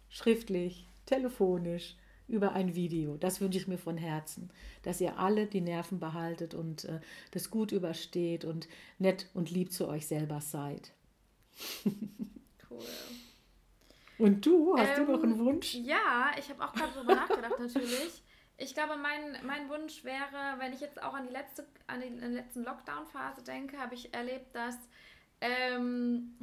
schriftlich, 0.10 0.88
telefonisch, 1.06 1.96
über 2.30 2.54
ein 2.54 2.76
Video. 2.76 3.18
Das 3.18 3.42
wünsche 3.42 3.58
ich 3.58 3.68
mir 3.68 3.78
von 3.78 3.98
Herzen, 3.98 4.52
dass 4.84 5.02
ihr 5.02 5.18
alle 5.18 5.48
die 5.48 5.62
Nerven 5.62 6.00
behaltet 6.00 6.54
und 6.54 6.86
äh, 6.86 7.02
das 7.32 7.50
gut 7.50 7.72
übersteht 7.72 8.46
und 8.46 8.70
nett 9.00 9.28
und 9.34 9.52
lieb 9.52 9.72
zu 9.72 9.88
euch 9.88 10.08
selber 10.08 10.40
seid. 10.40 10.94
cool. 12.70 12.80
Und 14.20 14.46
du, 14.46 14.78
hast 14.78 15.00
ähm, 15.00 15.06
du 15.08 15.12
noch 15.14 15.24
einen 15.24 15.34
ähm, 15.34 15.40
Wunsch? 15.40 15.74
Ja, 15.76 16.32
ich 16.38 16.50
habe 16.50 16.64
auch 16.64 16.74
gerade 16.74 16.94
darüber 16.94 17.16
nachgedacht 17.16 17.60
natürlich. 17.60 18.22
Ich 18.62 18.74
glaube, 18.74 18.98
mein, 18.98 19.40
mein 19.46 19.70
Wunsch 19.70 20.04
wäre, 20.04 20.56
wenn 20.58 20.74
ich 20.74 20.82
jetzt 20.82 21.02
auch 21.02 21.14
an 21.14 21.26
die 21.26 21.34
letzte, 21.34 21.66
an 21.88 22.02
die, 22.02 22.08
an 22.08 22.32
die 22.32 22.38
letzten 22.38 22.64
Lockdown-Phase 22.64 23.42
denke, 23.44 23.78
habe 23.80 23.96
ich 23.96 24.14
erlebt, 24.14 24.54
dass 24.54 24.78
ähm, 25.40 26.38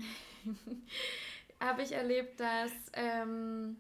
habe 1.61 1.83
ich 1.83 1.93
erlebt, 1.93 2.41
dass 2.41 2.73
ähm, 2.95 3.79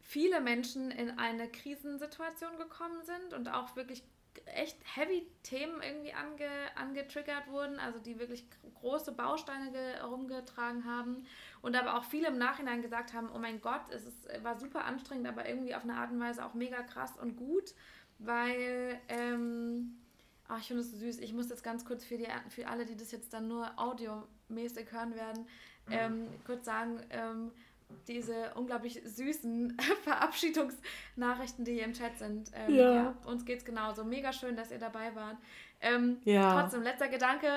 viele 0.00 0.40
Menschen 0.40 0.90
in 0.90 1.18
eine 1.18 1.50
Krisensituation 1.50 2.56
gekommen 2.56 3.02
sind 3.04 3.34
und 3.34 3.48
auch 3.48 3.76
wirklich 3.76 4.02
echt 4.46 4.76
heavy 4.96 5.26
Themen 5.42 5.82
irgendwie 5.82 6.12
ange, 6.12 6.48
angetriggert 6.76 7.48
wurden, 7.48 7.78
also 7.78 7.98
die 7.98 8.18
wirklich 8.18 8.46
große 8.80 9.12
Bausteine 9.12 9.72
herumgetragen 9.72 10.84
haben 10.84 11.26
und 11.60 11.76
aber 11.76 11.96
auch 11.96 12.04
viele 12.04 12.28
im 12.28 12.38
Nachhinein 12.38 12.82
gesagt 12.82 13.12
haben, 13.12 13.30
oh 13.34 13.38
mein 13.38 13.60
Gott, 13.60 13.82
es 13.90 14.04
ist, 14.04 14.28
war 14.42 14.58
super 14.58 14.84
anstrengend, 14.84 15.26
aber 15.26 15.48
irgendwie 15.48 15.74
auf 15.74 15.84
eine 15.84 15.94
Art 15.94 16.10
und 16.10 16.20
Weise 16.20 16.44
auch 16.44 16.54
mega 16.54 16.82
krass 16.82 17.16
und 17.20 17.36
gut, 17.36 17.74
weil 18.18 19.00
ähm, 19.08 19.96
ach, 20.48 20.58
ich 20.58 20.66
finde 20.66 20.82
es 20.82 20.90
so 20.90 20.96
süß. 20.96 21.18
Ich 21.20 21.32
muss 21.32 21.48
jetzt 21.48 21.64
ganz 21.64 21.84
kurz 21.84 22.04
für, 22.04 22.16
die, 22.16 22.28
für 22.50 22.68
alle, 22.68 22.84
die 22.84 22.96
das 22.96 23.10
jetzt 23.10 23.32
dann 23.32 23.48
nur 23.48 23.70
audiomäßig 23.76 24.92
hören 24.92 25.14
werden, 25.14 25.46
ähm, 25.90 26.28
kurz 26.46 26.64
sagen, 26.64 27.00
ähm, 27.10 27.50
diese 28.08 28.54
unglaublich 28.54 29.00
süßen 29.04 29.76
Verabschiedungsnachrichten, 30.04 31.64
die 31.64 31.74
hier 31.74 31.84
im 31.84 31.92
Chat 31.92 32.18
sind. 32.18 32.50
Ähm, 32.54 32.74
ja. 32.74 32.94
ja. 32.94 33.14
Uns 33.26 33.44
geht 33.44 33.58
es 33.58 33.64
genauso. 33.64 34.04
Mega 34.04 34.32
schön, 34.32 34.56
dass 34.56 34.70
ihr 34.70 34.78
dabei 34.78 35.14
wart. 35.14 35.36
Ähm, 35.80 36.18
ja. 36.24 36.60
Trotzdem, 36.60 36.82
letzter 36.82 37.08
Gedanke. 37.08 37.48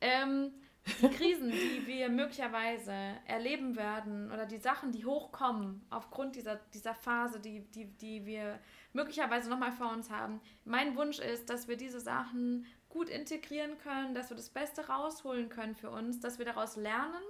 Ähm, 0.00 0.52
die 1.00 1.08
Krisen, 1.08 1.50
die 1.50 1.82
wir 1.86 2.08
möglicherweise 2.08 2.92
erleben 3.26 3.76
werden 3.76 4.32
oder 4.32 4.46
die 4.46 4.58
Sachen, 4.58 4.92
die 4.92 5.04
hochkommen 5.04 5.84
aufgrund 5.90 6.36
dieser, 6.36 6.56
dieser 6.74 6.94
Phase, 6.94 7.38
die, 7.40 7.60
die, 7.70 7.84
die 7.84 8.26
wir 8.26 8.58
möglicherweise 8.92 9.48
nochmal 9.48 9.72
vor 9.72 9.92
uns 9.92 10.10
haben. 10.10 10.40
Mein 10.64 10.96
Wunsch 10.96 11.18
ist, 11.18 11.50
dass 11.50 11.68
wir 11.68 11.76
diese 11.76 12.00
Sachen 12.00 12.66
gut 12.88 13.08
integrieren 13.08 13.78
können, 13.78 14.14
dass 14.14 14.30
wir 14.30 14.36
das 14.36 14.50
Beste 14.50 14.88
rausholen 14.88 15.48
können 15.48 15.74
für 15.74 15.90
uns, 15.90 16.20
dass 16.20 16.38
wir 16.38 16.44
daraus 16.44 16.76
lernen 16.76 17.22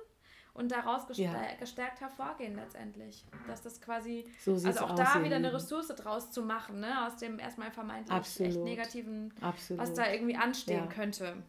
und 0.54 0.70
daraus 0.70 1.06
gestärkt, 1.06 1.52
ja. 1.52 1.56
gestärkt 1.58 2.00
hervorgehen 2.00 2.54
letztendlich. 2.54 3.24
Dass 3.46 3.62
das 3.62 3.80
quasi, 3.80 4.26
so 4.44 4.52
also 4.52 4.80
auch 4.80 4.94
da 4.94 5.22
wieder 5.24 5.36
eine 5.36 5.52
Ressource 5.52 5.88
draus 5.88 6.30
zu 6.30 6.42
machen, 6.42 6.80
ne? 6.80 7.06
aus 7.06 7.16
dem 7.16 7.38
erstmal 7.38 7.70
vermeintlich 7.70 8.14
Absolut. 8.14 8.52
echt 8.52 8.60
negativen, 8.60 9.32
Absolut. 9.40 9.82
was 9.82 9.94
da 9.94 10.10
irgendwie 10.10 10.36
anstehen 10.36 10.84
ja. 10.84 10.86
könnte. 10.86 11.42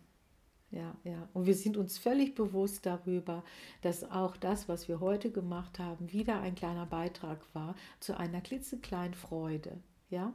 Ja, 0.73 0.95
ja. 1.03 1.27
Und 1.33 1.45
wir 1.45 1.53
sind 1.53 1.77
uns 1.77 1.99
völlig 1.99 2.33
bewusst 2.33 2.85
darüber, 2.87 3.43
dass 3.81 4.09
auch 4.09 4.35
das, 4.35 4.67
was 4.67 4.87
wir 4.87 5.01
heute 5.01 5.31
gemacht 5.31 5.77
haben, 5.77 6.11
wieder 6.11 6.39
ein 6.39 6.55
kleiner 6.55 6.87
Beitrag 6.87 7.39
war 7.53 7.75
zu 7.99 8.17
einer 8.17 8.41
klitzekleinen 8.41 9.13
Freude. 9.13 9.77
Ja? 10.09 10.33